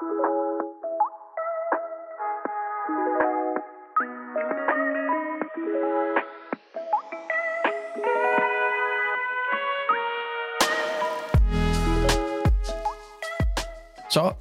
Så 0.00 0.06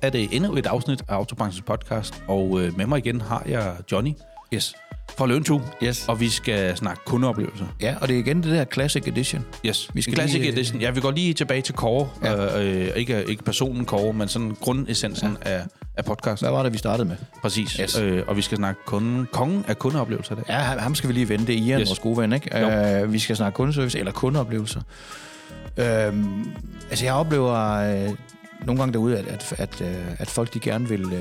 er 0.02 0.10
det 0.10 0.36
endnu 0.36 0.56
et 0.56 0.66
afsnit 0.66 1.02
af 1.08 1.16
Autobranchens 1.16 1.62
podcast, 1.62 2.24
og 2.28 2.62
øh, 2.62 2.78
med 2.78 2.86
mig 2.86 2.98
igen 2.98 3.22
har 3.22 3.44
jeg 3.46 3.78
Johnny 3.92 4.14
Yes 4.54 4.76
fra 5.20 5.26
Løntu, 5.28 5.62
Yes. 5.84 6.06
og 6.08 6.20
vi 6.20 6.30
skal 6.30 6.78
snakke 6.78 7.02
kundeoplevelser. 7.06 7.66
Ja, 7.82 7.96
og 8.02 8.08
det 8.08 8.16
er 8.16 8.20
igen 8.20 8.44
det 8.44 8.52
der 8.52 8.66
Classic 8.74 9.08
Edition. 9.08 9.46
Yes, 9.66 9.90
Vi 9.94 10.02
skal 10.02 10.14
Classic 10.14 10.40
lige, 10.40 10.48
øh, 10.52 10.54
Edition. 10.54 10.82
Ja, 10.82 10.92
vi 10.92 11.02
går 11.02 11.12
lige 11.12 11.34
tilbage 11.34 11.62
til 11.62 11.76
Kåre. 11.76 12.10
Ja. 12.24 12.60
Øh, 12.62 12.88
øh, 12.88 12.92
ikke, 12.96 13.24
ikke 13.28 13.44
personen 13.44 13.86
Kåre, 13.86 14.14
men 14.14 14.28
sådan 14.28 14.56
grundessensen 14.62 15.38
ja. 15.46 15.52
af, 15.52 15.64
af 15.98 16.06
podcasten. 16.06 16.46
Hvad 16.46 16.58
var 16.58 16.64
det, 16.64 16.74
vi 16.74 16.78
startede 16.78 17.08
med? 17.08 17.16
Præcis. 17.42 17.72
Yes. 17.72 18.00
Øh, 18.00 18.24
og 18.28 18.38
vi 18.38 18.42
skal 18.42 18.58
snakke 18.58 18.82
kunden, 18.86 19.28
kongen 19.32 19.66
af 19.68 19.80
kundeoplevelser 19.80 20.36
dag. 20.36 20.44
Ja, 20.50 20.56
ham 20.58 20.96
skal 20.96 21.08
vi 21.08 21.14
lige 21.14 21.30
vende. 21.30 21.48
Det 21.48 21.56
er 21.56 21.60
Ian, 21.60 21.82
Yes. 21.82 21.90
vores 21.90 22.00
gode 22.00 22.18
ven, 22.18 22.34
ikke? 22.34 23.04
Uh, 23.04 23.14
vi 23.14 23.20
skal 23.20 23.36
snakke 23.36 23.56
kundeservice 23.56 24.00
eller 24.00 24.12
kundeoplevelser. 24.12 24.82
Uh, 25.78 25.84
altså, 26.90 27.06
jeg 27.06 27.14
oplever 27.14 28.06
uh, 28.08 28.16
nogle 28.66 28.80
gange 28.80 28.94
derude, 28.94 29.18
at, 29.18 29.28
at, 29.28 29.54
at, 29.58 29.82
uh, 29.82 30.22
at 30.22 30.28
folk 30.28 30.54
de 30.54 30.60
gerne 30.60 30.90
vil 30.90 31.06
uh, 31.06 31.14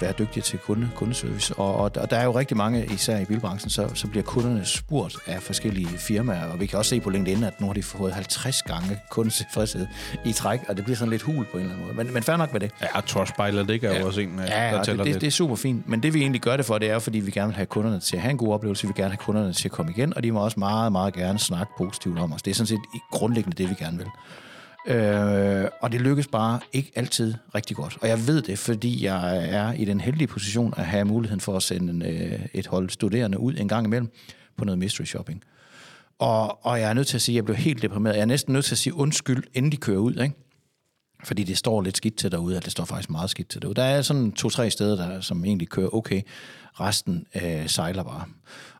være 0.00 0.12
dygtige 0.18 0.42
til 0.42 0.58
kunde, 0.58 0.90
kundeservice. 0.94 1.54
Og, 1.54 1.74
og, 1.74 1.90
og 1.96 2.10
der 2.10 2.16
er 2.16 2.24
jo 2.24 2.38
rigtig 2.38 2.56
mange, 2.56 2.86
især 2.86 3.18
i 3.18 3.24
bilbranchen, 3.24 3.70
så, 3.70 3.88
så 3.94 4.06
bliver 4.06 4.24
kunderne 4.24 4.64
spurgt 4.64 5.16
af 5.26 5.42
forskellige 5.42 5.88
firmaer. 5.88 6.44
Og 6.44 6.60
vi 6.60 6.66
kan 6.66 6.78
også 6.78 6.88
se 6.88 7.00
på 7.00 7.10
LinkedIn, 7.10 7.44
at 7.44 7.60
nu 7.60 7.66
har 7.66 7.74
de 7.74 7.82
fået 7.82 8.12
50 8.12 8.62
gange 8.62 8.98
kundetilfredshed 9.10 9.86
i 10.24 10.32
træk, 10.32 10.60
og 10.68 10.76
det 10.76 10.84
bliver 10.84 10.96
sådan 10.96 11.10
lidt 11.10 11.22
hul 11.22 11.44
på 11.52 11.56
en 11.56 11.62
eller 11.62 11.74
anden 11.74 11.86
måde. 11.86 12.04
Men, 12.04 12.14
men 12.14 12.22
fair 12.22 12.36
nok 12.36 12.52
med 12.52 12.60
det. 12.60 12.70
Ja, 12.82 13.00
Trustpilot, 13.00 13.68
det 13.68 13.84
er 13.84 14.00
jo 14.00 14.06
også 14.06 14.20
en, 14.20 14.38
øh, 14.40 14.46
Ja, 14.48 14.70
der 14.74 14.82
tæller 14.82 15.04
det, 15.04 15.14
det, 15.14 15.20
det 15.20 15.26
er 15.26 15.30
super 15.30 15.56
fint. 15.56 15.88
Men 15.88 16.02
det 16.02 16.14
vi 16.14 16.20
egentlig 16.20 16.40
gør 16.40 16.56
det 16.56 16.66
for, 16.66 16.78
det 16.78 16.90
er 16.90 16.98
fordi 16.98 17.18
vi 17.18 17.30
gerne 17.30 17.48
vil 17.48 17.56
have 17.56 17.66
kunderne 17.66 18.00
til 18.00 18.16
at 18.16 18.22
have 18.22 18.30
en 18.30 18.38
god 18.38 18.54
oplevelse. 18.54 18.82
Vi 18.82 18.86
vil 18.88 18.94
gerne 18.94 19.10
have 19.10 19.16
kunderne 19.16 19.52
til 19.52 19.68
at 19.68 19.72
komme 19.72 19.92
igen, 19.92 20.16
og 20.16 20.22
de 20.22 20.32
må 20.32 20.44
også 20.44 20.60
meget, 20.60 20.92
meget 20.92 21.14
gerne 21.14 21.38
snakke 21.38 21.72
positivt 21.78 22.18
om 22.18 22.32
os. 22.32 22.42
Det 22.42 22.50
er 22.50 22.54
sådan 22.54 22.66
set 22.66 22.80
grundlæggende 23.10 23.56
det, 23.56 23.70
vi 23.70 23.74
gerne 23.74 23.98
vil. 23.98 24.06
Øh, 24.88 25.64
og 25.80 25.92
det 25.92 26.00
lykkes 26.00 26.26
bare 26.26 26.60
ikke 26.72 26.92
altid 26.94 27.34
rigtig 27.54 27.76
godt. 27.76 27.98
Og 28.00 28.08
jeg 28.08 28.26
ved 28.26 28.42
det, 28.42 28.58
fordi 28.58 29.04
jeg 29.04 29.48
er 29.50 29.72
i 29.72 29.84
den 29.84 30.00
heldige 30.00 30.28
position 30.28 30.74
at 30.76 30.86
have 30.86 31.04
muligheden 31.04 31.40
for 31.40 31.56
at 31.56 31.62
sende 31.62 31.92
en, 31.92 32.02
øh, 32.02 32.40
et 32.54 32.66
hold 32.66 32.90
studerende 32.90 33.38
ud 33.38 33.54
en 33.56 33.68
gang 33.68 33.86
imellem 33.86 34.10
på 34.56 34.64
noget 34.64 34.78
mystery 34.78 35.04
shopping. 35.04 35.42
Og, 36.18 36.66
og 36.66 36.80
jeg 36.80 36.90
er 36.90 36.94
nødt 36.94 37.06
til 37.06 37.16
at 37.16 37.22
sige, 37.22 37.34
at 37.34 37.36
jeg 37.36 37.44
blev 37.44 37.56
helt 37.56 37.82
deprimeret. 37.82 38.14
Jeg 38.14 38.20
er 38.20 38.26
næsten 38.26 38.52
nødt 38.52 38.64
til 38.64 38.74
at 38.74 38.78
sige 38.78 38.94
undskyld, 38.94 39.44
inden 39.54 39.72
de 39.72 39.76
kører 39.76 39.98
ud, 39.98 40.14
ikke? 40.22 40.34
Fordi 41.24 41.44
det 41.44 41.58
står 41.58 41.82
lidt 41.82 41.96
skidt 41.96 42.16
til 42.16 42.32
derude, 42.32 42.56
at 42.56 42.64
det 42.64 42.72
står 42.72 42.84
faktisk 42.84 43.10
meget 43.10 43.30
skidt 43.30 43.48
til 43.48 43.62
derude. 43.62 43.74
Der 43.74 43.82
er 43.82 44.02
sådan 44.02 44.32
to-tre 44.32 44.70
steder, 44.70 44.96
der, 44.96 45.20
som 45.20 45.44
egentlig 45.44 45.68
kører 45.68 45.94
okay. 45.94 46.22
Resten 46.80 47.26
øh, 47.42 47.68
sejler 47.68 48.02
bare. 48.02 48.24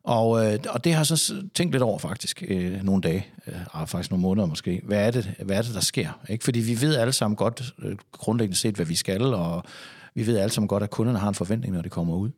Og, 0.03 0.47
øh, 0.47 0.59
og 0.69 0.85
det 0.85 0.93
har 0.93 1.01
jeg 1.01 1.07
så 1.07 1.35
tænkt 1.55 1.73
lidt 1.73 1.83
over 1.83 1.99
faktisk 1.99 2.45
øh, 2.49 2.83
nogle 2.83 3.03
dage, 3.03 3.27
øh, 3.47 3.55
ah, 3.75 3.89
faktisk 3.89 4.11
nogle 4.11 4.23
måneder 4.23 4.47
måske. 4.47 4.81
Hvad 4.85 5.07
er 5.07 5.11
det, 5.11 5.35
hvad 5.45 5.59
er 5.59 5.63
det 5.63 5.75
der 5.75 5.81
sker? 5.81 6.21
Ikke? 6.29 6.45
Fordi 6.45 6.61
vi 6.61 6.81
ved 6.81 6.97
alle 6.97 7.13
sammen 7.13 7.37
godt, 7.37 7.75
øh, 7.79 7.97
grundlæggende 8.13 8.59
set, 8.59 8.75
hvad 8.75 8.87
vi 8.87 8.95
skal, 8.95 9.23
og 9.23 9.65
vi 10.15 10.27
ved 10.27 10.39
alle 10.39 10.53
sammen 10.53 10.69
godt, 10.69 10.83
at 10.83 10.91
kunderne 10.91 11.19
har 11.19 11.29
en 11.29 11.35
forventning, 11.35 11.75
når 11.75 11.83
de 11.83 11.89
kommer 11.89 12.17
ud. 12.17 12.31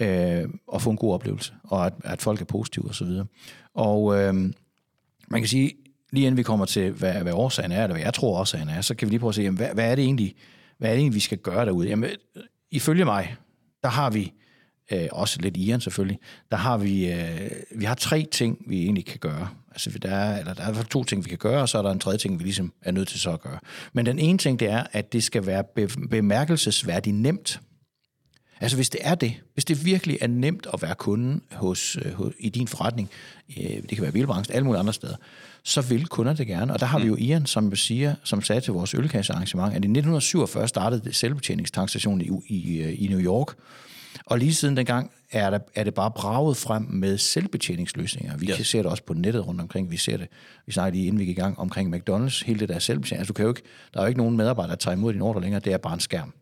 Øh, 0.00 0.48
og 0.68 0.82
få 0.82 0.90
en 0.90 0.96
god 0.96 1.14
oplevelse, 1.14 1.52
og 1.64 1.86
at, 1.86 1.92
at 2.04 2.22
folk 2.22 2.40
er 2.40 2.44
positive 2.44 2.88
osv. 2.88 3.08
Og 3.74 4.16
øh, 4.16 4.34
man 5.28 5.40
kan 5.40 5.46
sige, 5.46 5.72
lige 6.12 6.26
inden 6.26 6.36
vi 6.36 6.42
kommer 6.42 6.66
til, 6.66 6.90
hvad, 6.90 7.14
hvad 7.14 7.32
årsagen 7.32 7.72
er, 7.72 7.82
eller 7.82 7.94
hvad 7.94 8.04
jeg 8.04 8.14
tror 8.14 8.38
årsagen 8.38 8.68
er, 8.68 8.80
så 8.80 8.94
kan 8.94 9.08
vi 9.08 9.12
lige 9.12 9.20
prøve 9.20 9.28
at 9.28 9.34
se, 9.34 9.42
jamen, 9.42 9.56
hvad, 9.56 9.68
hvad, 9.74 9.90
er 9.90 9.94
det 9.94 10.04
egentlig, 10.04 10.34
hvad 10.78 10.88
er 10.88 10.94
det 10.94 11.00
egentlig, 11.00 11.14
vi 11.14 11.20
skal 11.20 11.38
gøre 11.38 11.66
derude? 11.66 11.88
Jamen, 11.88 12.10
ifølge 12.70 13.04
mig, 13.04 13.36
der 13.82 13.88
har 13.88 14.10
vi, 14.10 14.32
øh, 14.92 15.08
også 15.12 15.40
lidt 15.40 15.56
Ian 15.56 15.80
selvfølgelig, 15.80 16.18
der 16.50 16.56
har 16.56 16.78
vi, 16.78 17.12
øh, 17.12 17.50
vi 17.76 17.84
har 17.84 17.94
tre 17.94 18.26
ting, 18.32 18.58
vi 18.66 18.82
egentlig 18.82 19.06
kan 19.06 19.18
gøre. 19.18 19.48
Altså, 19.70 19.98
der 19.98 20.10
er, 20.10 20.38
eller 20.38 20.54
der 20.54 20.62
er 20.62 20.66
i 20.66 20.72
hvert 20.72 20.76
fald 20.76 20.86
to 20.86 21.04
ting, 21.04 21.24
vi 21.24 21.28
kan 21.28 21.38
gøre, 21.38 21.62
og 21.62 21.68
så 21.68 21.78
er 21.78 21.82
der 21.82 21.90
en 21.90 21.98
tredje 21.98 22.18
ting, 22.18 22.38
vi 22.38 22.44
ligesom 22.44 22.72
er 22.82 22.90
nødt 22.92 23.08
til 23.08 23.20
så 23.20 23.30
at 23.30 23.40
gøre. 23.40 23.58
Men 23.92 24.06
den 24.06 24.18
ene 24.18 24.38
ting, 24.38 24.60
det 24.60 24.70
er, 24.70 24.84
at 24.92 25.12
det 25.12 25.24
skal 25.24 25.46
være 25.46 25.64
be- 25.74 26.08
bemærkelsesværdigt 26.10 27.16
nemt. 27.16 27.60
Altså 28.60 28.76
hvis 28.76 28.90
det 28.90 29.00
er 29.04 29.14
det, 29.14 29.34
hvis 29.54 29.64
det 29.64 29.84
virkelig 29.84 30.18
er 30.20 30.26
nemt 30.26 30.66
at 30.74 30.82
være 30.82 30.94
kunde 30.94 31.40
hos, 31.52 31.98
øh, 32.04 32.12
hos, 32.12 32.32
i 32.38 32.48
din 32.48 32.68
forretning, 32.68 33.10
øh, 33.58 33.64
det 33.64 33.88
kan 33.88 34.02
være 34.02 34.12
bilbranchen, 34.12 34.54
alle 34.56 34.64
mulige 34.64 34.80
andre 34.80 34.92
steder, 34.92 35.16
så 35.62 35.80
vil 35.80 36.06
kunder 36.06 36.32
det 36.32 36.46
gerne. 36.46 36.72
Og 36.72 36.80
der 36.80 36.86
har 36.86 36.98
vi 36.98 37.06
jo 37.06 37.16
Ian, 37.16 37.46
som 37.46 37.76
siger, 37.76 38.14
som 38.24 38.42
sagde 38.42 38.60
til 38.60 38.72
vores 38.72 38.94
ølkassearrangement, 38.94 39.68
at 39.68 39.74
i 39.74 39.88
1947 39.88 40.68
startede 40.68 41.12
selvbetjeningstankstationen 41.12 42.20
i, 42.20 42.54
i, 42.54 42.78
øh, 42.80 43.02
i 43.02 43.06
New 43.06 43.20
York. 43.20 43.54
Og 44.26 44.38
lige 44.38 44.54
siden 44.54 44.76
dengang 44.76 45.10
er, 45.30 45.50
der, 45.50 45.58
er 45.74 45.84
det 45.84 45.94
bare 45.94 46.10
braget 46.10 46.56
frem 46.56 46.82
med 46.82 47.18
selvbetjeningsløsninger. 47.18 48.36
Vi 48.36 48.46
Ja. 48.46 48.54
ja. 48.58 48.62
ser 48.62 48.82
det 48.82 48.90
også 48.90 49.02
på 49.02 49.14
nettet 49.14 49.46
rundt 49.46 49.60
omkring. 49.60 49.90
Vi 49.90 49.96
ser 49.96 50.16
det, 50.16 50.26
vi 50.66 50.72
snakker 50.72 50.92
lige 50.92 51.06
inden 51.06 51.20
vi 51.20 51.24
gik 51.24 51.38
i 51.38 51.40
gang 51.40 51.58
omkring 51.58 51.96
McDonald's, 51.96 52.46
hele 52.46 52.60
det 52.60 52.68
der 52.68 52.78
selvbetjening. 52.78 53.20
Altså, 53.20 53.32
du 53.32 53.36
kan 53.36 53.42
jo 53.42 53.48
ikke, 53.48 53.62
der 53.94 54.00
er 54.00 54.04
jo 54.04 54.08
ikke 54.08 54.18
nogen 54.18 54.36
medarbejder, 54.36 54.68
der 54.68 54.76
tager 54.76 54.96
imod 54.96 55.12
din 55.12 55.22
ordre 55.22 55.40
længere, 55.40 55.60
det 55.60 55.72
er 55.72 55.78
bare 55.78 55.94
en 55.94 56.00
skærm. 56.00 56.32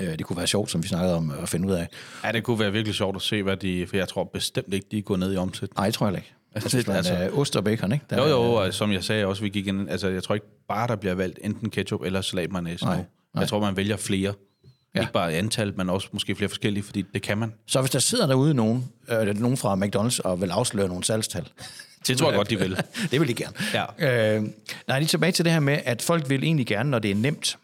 Øh, 0.00 0.08
Det 0.18 0.24
kunne 0.26 0.36
være 0.36 0.46
sjovt, 0.46 0.70
som 0.70 0.82
vi 0.82 0.88
snakkede 0.88 1.14
om, 1.14 1.32
at 1.42 1.48
finde 1.48 1.68
ud 1.68 1.72
af. 1.72 1.88
Ja, 2.24 2.32
det 2.32 2.42
kunne 2.44 2.58
være 2.58 2.72
virkelig 2.72 2.94
sjovt 2.94 3.16
at 3.16 3.22
se, 3.22 3.42
hvad 3.42 3.56
de... 3.56 3.86
For 3.86 3.96
jeg 3.96 4.08
tror 4.08 4.24
bestemt 4.24 4.74
ikke, 4.74 4.86
de 4.90 5.02
går 5.02 5.16
ned 5.16 5.34
i 5.34 5.36
omsætning. 5.36 5.76
Nej, 5.76 5.90
tror 5.90 6.06
jeg 6.06 6.16
ikke. 6.16 6.32
Altså, 6.56 6.68
det- 6.68 6.76
altså- 6.88 6.92
altså, 6.92 7.14
er 7.14 7.30
ost 7.38 7.56
og 7.56 7.64
bacon, 7.64 7.92
ikke? 7.92 8.04
Der, 8.10 8.16
Jo, 8.22 8.28
jo, 8.28 8.52
og 8.52 8.74
som 8.74 8.92
jeg 8.92 9.04
sagde 9.04 9.26
også, 9.26 9.42
vi 9.42 9.48
gik 9.48 9.66
ind, 9.66 9.90
altså 9.90 10.08
jeg 10.08 10.22
tror 10.22 10.34
ikke 10.34 10.46
bare, 10.68 10.88
der 10.88 10.96
bliver 10.96 11.14
valgt 11.14 11.38
enten 11.42 11.70
ketchup 11.70 12.02
eller 12.02 12.20
salat 12.20 12.52
mayonnaise 12.52 12.84
Nej, 12.84 12.96
nu. 12.96 13.40
Jeg 13.40 13.48
tror, 13.48 13.60
man 13.60 13.76
vælger 13.76 13.96
flere. 13.96 14.32
Ja. 14.94 15.00
Ikke 15.00 15.12
bare 15.12 15.32
antal, 15.32 15.72
men 15.76 15.90
også 15.90 16.08
måske 16.12 16.34
flere 16.34 16.48
forskellige, 16.48 16.84
fordi 16.84 17.04
det 17.14 17.22
kan 17.22 17.38
man. 17.38 17.52
Så 17.66 17.80
hvis 17.80 17.90
der 17.90 17.98
sidder 17.98 18.26
derude 18.26 18.54
nogen, 18.54 18.84
øh, 19.08 19.40
nogen 19.40 19.56
fra 19.56 19.76
McDonald's 19.76 20.20
og 20.24 20.40
vil 20.40 20.50
afsløre 20.50 20.88
nogle 20.88 21.04
salgstal, 21.04 21.48
Det 22.06 22.18
tror 22.18 22.30
jeg 22.30 22.36
godt, 22.36 22.50
de 22.50 22.58
vil. 22.58 22.76
det 23.10 23.20
vil 23.20 23.28
de 23.28 23.34
gerne. 23.34 23.54
Ja. 23.98 24.36
Øh, 24.36 24.44
nej, 24.88 24.98
lige 24.98 25.08
tilbage 25.08 25.32
til 25.32 25.44
det 25.44 25.52
her 25.52 25.60
med, 25.60 25.78
at 25.84 26.02
folk 26.02 26.28
vil 26.30 26.44
egentlig 26.44 26.66
gerne, 26.66 26.90
når 26.90 26.98
det 26.98 27.10
er 27.10 27.14
nemt. 27.14 27.56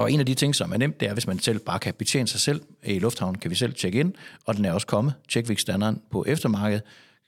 Og 0.00 0.12
en 0.12 0.20
af 0.20 0.26
de 0.26 0.34
ting, 0.34 0.54
som 0.54 0.72
er 0.72 0.76
nemt, 0.76 1.00
det 1.00 1.08
er, 1.08 1.12
hvis 1.12 1.26
man 1.26 1.38
selv 1.38 1.58
bare 1.58 1.78
kan 1.78 1.94
betjene 1.94 2.28
sig 2.28 2.40
selv. 2.40 2.62
I 2.84 2.98
lufthavnen 2.98 3.38
kan 3.38 3.50
vi 3.50 3.54
selv 3.54 3.74
tjekke 3.74 4.00
ind, 4.00 4.14
og 4.46 4.56
den 4.56 4.64
er 4.64 4.72
også 4.72 4.86
kommet. 4.86 5.14
Tjekvik-standarden 5.28 6.02
på 6.10 6.24
eftermarkedet, 6.28 6.82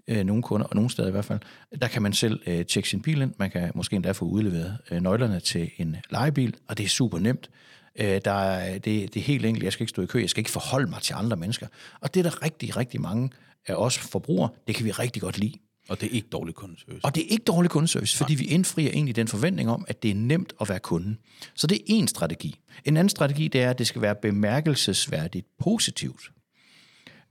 øh, 0.08 0.24
nogle 0.24 0.42
kunder, 0.42 0.66
og 0.66 0.76
nogle 0.76 0.90
steder 0.90 1.08
i 1.08 1.10
hvert 1.10 1.24
fald, 1.24 1.40
der 1.80 1.88
kan 1.88 2.02
man 2.02 2.12
selv 2.12 2.40
øh, 2.46 2.66
tjekke 2.66 2.88
sin 2.88 3.02
bil 3.02 3.20
ind. 3.22 3.34
Man 3.38 3.50
kan 3.50 3.72
måske 3.74 3.96
endda 3.96 4.12
få 4.12 4.24
udleveret 4.24 4.78
øh, 4.90 5.00
nøglerne 5.00 5.40
til 5.40 5.70
en 5.76 5.96
lejebil, 6.10 6.54
og 6.68 6.78
det 6.78 6.84
er 6.84 6.88
super 6.88 7.18
nemt. 7.18 7.50
Øh, 7.98 8.20
der 8.24 8.32
er, 8.32 8.72
det, 8.78 9.14
det 9.14 9.16
er 9.16 9.24
helt 9.24 9.46
enkelt, 9.46 9.64
jeg 9.64 9.72
skal 9.72 9.82
ikke 9.82 9.90
stå 9.90 10.02
i 10.02 10.06
kø, 10.06 10.20
jeg 10.20 10.30
skal 10.30 10.40
ikke 10.40 10.50
forholde 10.50 10.90
mig 10.90 11.02
til 11.02 11.14
andre 11.14 11.36
mennesker. 11.36 11.66
Og 12.00 12.14
det 12.14 12.26
er 12.26 12.30
der 12.30 12.42
rigtig, 12.42 12.76
rigtig 12.76 13.00
mange 13.00 13.30
af 13.66 13.74
os 13.74 13.98
forbrugere, 13.98 14.48
det 14.66 14.74
kan 14.74 14.84
vi 14.84 14.90
rigtig 14.90 15.22
godt 15.22 15.38
lide. 15.38 15.54
Og 15.88 16.00
det 16.00 16.06
er 16.06 16.10
ikke 16.10 16.28
dårlig 16.28 16.54
kundeservice. 16.54 17.04
Og 17.04 17.14
det 17.14 17.22
er 17.22 17.28
ikke 17.28 17.44
dårlig 17.44 17.70
kundeservice, 17.70 18.16
fordi 18.16 18.34
vi 18.34 18.44
indfrier 18.44 18.90
egentlig 18.90 19.16
den 19.16 19.28
forventning 19.28 19.70
om, 19.70 19.84
at 19.88 20.02
det 20.02 20.10
er 20.10 20.14
nemt 20.14 20.52
at 20.60 20.68
være 20.68 20.78
kunde. 20.78 21.16
Så 21.54 21.66
det 21.66 21.76
er 21.76 21.82
en 21.86 22.08
strategi. 22.08 22.58
En 22.84 22.96
anden 22.96 23.08
strategi, 23.08 23.48
det 23.48 23.62
er, 23.62 23.70
at 23.70 23.78
det 23.78 23.86
skal 23.86 24.02
være 24.02 24.14
bemærkelsesværdigt 24.14 25.46
positivt. 25.58 26.32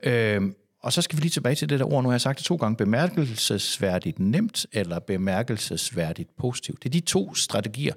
Øhm, 0.04 0.56
og 0.84 0.94
så 0.94 1.02
skal 1.02 1.18
vi 1.18 1.22
lige 1.22 1.32
tilbage 1.32 1.56
til 1.56 1.70
det 1.70 1.80
der 1.80 1.86
ord, 1.86 2.04
nu 2.04 2.10
har 2.10 2.14
jeg 2.14 2.22
sagt 2.22 2.38
det 2.38 2.46
to 2.46 2.56
gange, 2.56 2.76
bemærkelsesværdigt 2.76 4.20
nemt 4.20 4.66
eller 4.72 5.00
bemærkelsesværdigt 5.00 6.30
positivt. 6.38 6.84
Det 6.84 6.90
er 6.90 6.92
de 6.92 7.00
to 7.00 7.36
strategier. 7.36 7.94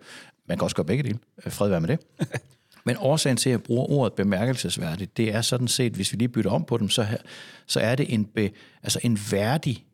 Man 0.48 0.58
kan 0.58 0.64
også 0.64 0.76
gøre 0.76 0.86
begge 0.86 1.02
dele. 1.02 1.18
Øh, 1.46 1.52
Fred 1.52 1.68
være 1.68 1.80
med 1.80 1.88
det. 1.88 2.00
Men 2.86 2.96
årsagen 2.98 3.36
til, 3.36 3.48
at 3.48 3.52
jeg 3.52 3.62
bruger 3.62 3.90
ordet 3.90 4.12
bemærkelsesværdigt, 4.12 5.16
det 5.16 5.34
er 5.34 5.42
sådan 5.42 5.68
set, 5.68 5.92
hvis 5.92 6.12
vi 6.12 6.18
lige 6.18 6.28
bytter 6.28 6.50
om 6.50 6.64
på 6.64 6.78
dem, 6.78 6.88
så, 6.88 7.02
her, 7.02 7.18
så 7.66 7.80
er 7.80 7.94
det 7.94 8.14
en, 8.14 8.24
be, 8.24 8.50
altså 8.82 9.00
en 9.02 9.18
værdig 9.30 9.84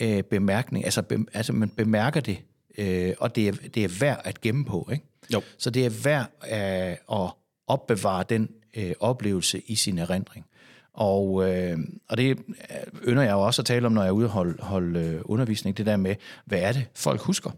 øh, 0.00 0.22
bemærkning. 0.22 0.84
Altså, 0.84 1.02
be, 1.02 1.18
altså 1.34 1.52
man 1.52 1.68
bemærker 1.68 2.20
det, 2.20 2.38
øh, 2.78 3.14
og 3.18 3.36
det 3.36 3.48
er, 3.48 3.52
det 3.74 3.84
er 3.84 3.98
værd 4.00 4.20
at 4.24 4.40
gemme 4.40 4.64
på. 4.64 4.88
Ikke? 4.92 5.04
Jo. 5.32 5.42
Så 5.58 5.70
det 5.70 5.86
er 5.86 5.90
værd 5.90 6.30
øh, 6.52 7.20
at 7.22 7.30
opbevare 7.66 8.24
den 8.28 8.50
øh, 8.76 8.94
oplevelse 9.00 9.62
i 9.66 9.74
sin 9.74 9.98
erindring. 9.98 10.46
Og, 10.92 11.50
øh, 11.50 11.78
og 12.08 12.16
det 12.16 12.30
øh, 12.30 13.08
ynder 13.08 13.22
jeg 13.22 13.32
jo 13.32 13.40
også 13.40 13.62
at 13.62 13.66
tale 13.66 13.86
om, 13.86 13.92
når 13.92 14.02
jeg 14.02 14.08
er 14.08 14.12
ude 14.12 14.26
og 14.26 14.30
holde, 14.30 14.62
holde 14.62 15.00
øh, 15.00 15.20
undervisning, 15.24 15.76
det 15.76 15.86
der 15.86 15.96
med, 15.96 16.14
hvad 16.44 16.58
er 16.58 16.72
det, 16.72 16.86
folk 16.94 17.20
husker? 17.20 17.50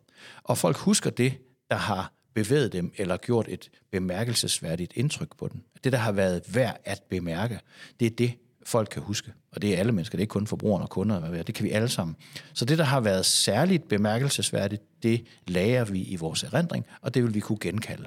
Og 0.43 0.59
folk 0.59 0.77
husker 0.77 1.11
det, 1.11 1.33
der 1.71 1.77
har 1.77 2.13
bevæget 2.35 2.73
dem, 2.73 2.93
eller 2.97 3.17
gjort 3.17 3.47
et 3.49 3.71
bemærkelsesværdigt 3.93 4.93
indtryk 4.97 5.37
på 5.39 5.49
dem. 5.53 5.63
Det, 5.85 5.93
der 5.93 5.99
har 5.99 6.13
været 6.13 6.43
værd 6.55 6.81
at 6.85 7.03
bemærke, 7.11 7.61
det 8.01 8.07
er 8.07 8.11
det, 8.11 8.33
folk 8.71 8.89
kan 8.93 9.03
huske. 9.03 9.33
Og 9.53 9.63
det 9.63 9.75
er 9.75 9.79
alle 9.79 9.93
mennesker, 9.93 10.17
det 10.17 10.21
er 10.21 10.25
ikke 10.25 10.33
kun 10.33 10.47
forbrugerne 10.47 10.85
og 10.85 10.91
kunder, 10.91 11.19
hvad 11.19 11.29
ved 11.29 11.37
jeg. 11.39 11.47
det 11.47 11.55
kan 11.55 11.65
vi 11.65 11.71
alle 11.71 11.89
sammen. 11.89 12.17
Så 12.53 12.65
det, 12.65 12.79
der 12.79 12.85
har 12.85 13.01
været 13.01 13.27
særligt 13.27 13.89
bemærkelsesværdigt, 13.89 14.83
det 15.03 15.25
lager 15.47 15.85
vi 15.85 16.03
i 16.03 16.17
vores 16.17 16.43
erindring, 16.43 16.87
og 17.01 17.15
det 17.15 17.23
vil 17.25 17.35
vi 17.35 17.41
kunne 17.41 17.59
genkalde. 17.61 18.07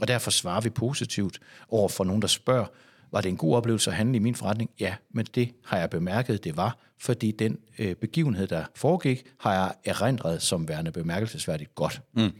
Og 0.00 0.08
derfor 0.08 0.30
svarer 0.30 0.60
vi 0.60 0.70
positivt 0.70 1.40
over 1.68 1.88
for 1.88 2.04
nogen, 2.04 2.22
der 2.22 2.28
spørger, 2.28 2.66
var 3.12 3.20
det 3.20 3.28
en 3.28 3.36
god 3.36 3.56
oplevelse 3.56 3.90
at 3.90 3.96
handle 3.96 4.16
i 4.16 4.18
min 4.18 4.34
forretning? 4.34 4.70
Ja, 4.80 4.94
men 5.10 5.26
det 5.34 5.52
har 5.64 5.78
jeg 5.78 5.90
bemærket, 5.90 6.44
det 6.44 6.56
var, 6.56 6.78
fordi 7.00 7.30
den 7.30 7.58
øh, 7.78 7.94
begivenhed, 7.94 8.46
der 8.46 8.64
foregik, 8.74 9.22
har 9.38 9.54
jeg 9.54 9.74
erindret 9.84 10.42
som 10.42 10.68
værende 10.68 10.92
bemærkelsesværdigt 10.92 11.74
godt. 11.74 12.02
Mm. 12.12 12.30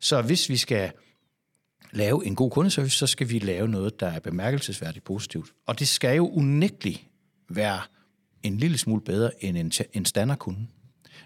Så 0.00 0.22
hvis 0.22 0.48
vi 0.48 0.56
skal 0.56 0.90
lave 1.92 2.26
en 2.26 2.34
god 2.34 2.50
kundeservice, 2.50 2.96
så 2.96 3.06
skal 3.06 3.30
vi 3.30 3.38
lave 3.38 3.68
noget, 3.68 4.00
der 4.00 4.06
er 4.06 4.20
bemærkelsesværdigt 4.20 5.04
positivt. 5.04 5.50
Og 5.66 5.78
det 5.78 5.88
skal 5.88 6.16
jo 6.16 6.28
unægteligt 6.28 7.06
være 7.48 7.80
en 8.42 8.56
lille 8.56 8.78
smule 8.78 9.00
bedre 9.00 9.44
end 9.44 9.58
en, 9.58 9.72
en 9.92 10.04
standardkunde 10.04 10.66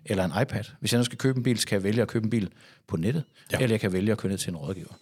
eller 0.04 0.24
en 0.24 0.42
iPad. 0.42 0.64
Hvis 0.80 0.92
jeg 0.92 0.98
nu 0.98 1.04
skal 1.04 1.18
købe 1.18 1.36
en 1.36 1.42
bil, 1.42 1.58
så 1.58 1.66
kan 1.66 1.74
jeg 1.74 1.82
vælge 1.82 2.02
at 2.02 2.08
købe 2.08 2.24
en 2.24 2.30
bil 2.30 2.50
på 2.86 2.96
nettet, 2.96 3.24
ja. 3.52 3.58
eller 3.58 3.72
jeg 3.72 3.80
kan 3.80 3.92
vælge 3.92 4.12
at 4.12 4.18
køre 4.18 4.30
ned 4.30 4.38
til 4.38 4.50
en 4.50 4.56
rådgiver. 4.56 4.98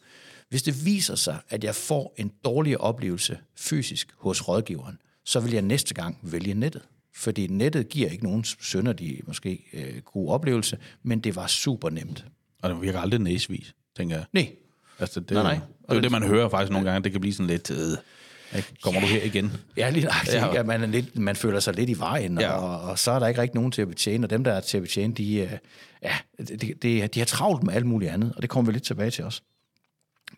Hvis 0.49 0.63
det 0.63 0.85
viser 0.85 1.15
sig, 1.15 1.39
at 1.49 1.65
jeg 1.65 1.75
får 1.75 2.15
en 2.17 2.33
dårlig 2.45 2.81
oplevelse 2.81 3.39
fysisk 3.57 4.13
hos 4.17 4.49
rådgiveren, 4.49 4.99
så 5.25 5.41
vil 5.41 5.53
jeg 5.53 5.63
næste 5.63 5.95
gang 5.95 6.19
vælge 6.23 6.55
nettet. 6.55 6.83
Fordi 7.15 7.47
nettet 7.47 7.89
giver 7.89 8.09
ikke 8.09 8.25
nogen 8.25 8.45
sønder 8.45 8.93
de 8.93 9.21
måske 9.27 9.65
øh, 9.73 10.03
god 10.03 10.31
oplevelse, 10.31 10.79
men 11.03 11.21
det 11.21 11.37
var 11.37 11.47
super 11.47 11.91
nemt. 11.91 12.25
Og 12.63 12.71
det 12.71 12.83
virker 12.83 13.01
aldrig 13.01 13.21
næsvis, 13.21 13.75
tænker 13.97 14.17
jeg. 14.17 14.25
Nej. 14.33 14.53
Altså, 15.03 15.21
det, 15.21 15.31
Nej, 15.31 15.43
nej. 15.43 15.53
Det 15.53 15.61
er 15.89 15.95
jo 15.95 16.01
det, 16.01 16.11
man 16.11 16.23
hører 16.23 16.49
faktisk 16.49 16.73
nogle 16.73 16.91
gange. 16.91 17.05
Det 17.05 17.13
kan 17.13 17.21
blive 17.21 17.35
sådan 17.35 17.47
lidt... 17.47 17.71
Øh? 17.71 17.99
Kommer 18.83 19.01
du 19.01 19.07
her 19.07 19.23
igen? 19.23 19.53
Ja, 19.77 19.91
lige 19.91 20.05
nøjagtigt. 20.05 20.37
Ja. 20.37 20.55
Ja. 20.55 20.63
man, 20.63 20.83
er 20.83 20.87
lidt, 20.87 21.19
man 21.19 21.37
føler 21.37 21.61
sig 21.61 21.75
lidt 21.75 21.91
i 21.91 21.99
vejen, 21.99 22.41
Ja. 22.41 22.51
og, 22.53 22.91
og 22.91 22.99
så 22.99 23.11
er 23.11 23.19
der 23.19 23.29
ikke 23.29 23.41
rigtig 23.41 23.55
nogen 23.55 23.73
til 23.73 23.83
at 23.83 23.89
betjene, 23.89 24.27
og 24.27 24.31
dem, 24.31 24.45
der 24.45 24.53
er 24.53 24.61
til 24.61 24.77
at 24.77 24.83
betjene, 24.83 25.15
de, 25.15 25.35
øh, 25.35 25.51
ja, 26.03 26.13
de, 26.39 26.75
de, 26.83 27.07
de 27.07 27.21
har 27.21 27.25
travlt 27.27 27.63
med 27.63 27.75
alt 27.75 27.87
muligt 27.87 28.11
andet, 28.11 28.33
og 28.37 28.43
det 28.43 28.51
kommer 28.51 28.71
vi 28.71 28.73
lidt 28.73 28.85
tilbage 28.85 29.11
til 29.11 29.25
også. 29.25 29.41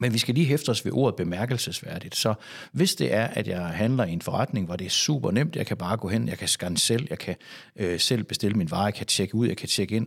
Men 0.00 0.12
vi 0.12 0.18
skal 0.18 0.34
lige 0.34 0.46
hæfte 0.46 0.70
os 0.70 0.84
ved 0.84 0.92
ordet 0.92 1.16
bemærkelsesværdigt. 1.16 2.16
Så 2.16 2.34
hvis 2.72 2.94
det 2.94 3.14
er, 3.14 3.24
at 3.26 3.48
jeg 3.48 3.62
handler 3.66 4.04
i 4.04 4.12
en 4.12 4.22
forretning, 4.22 4.66
hvor 4.66 4.76
det 4.76 4.84
er 4.84 4.90
super 4.90 5.30
nemt, 5.30 5.56
jeg 5.56 5.66
kan 5.66 5.76
bare 5.76 5.96
gå 5.96 6.08
hen, 6.08 6.28
jeg 6.28 6.38
kan 6.38 6.48
scanne 6.48 6.78
selv, 6.78 7.06
jeg 7.10 7.18
kan 7.18 7.36
øh, 7.76 8.00
selv 8.00 8.24
bestille 8.24 8.56
min 8.56 8.70
vare, 8.70 8.84
jeg 8.84 8.94
kan 8.94 9.06
tjekke 9.06 9.34
ud, 9.34 9.48
jeg 9.48 9.56
kan 9.56 9.68
tjekke 9.68 9.96
ind, 9.96 10.06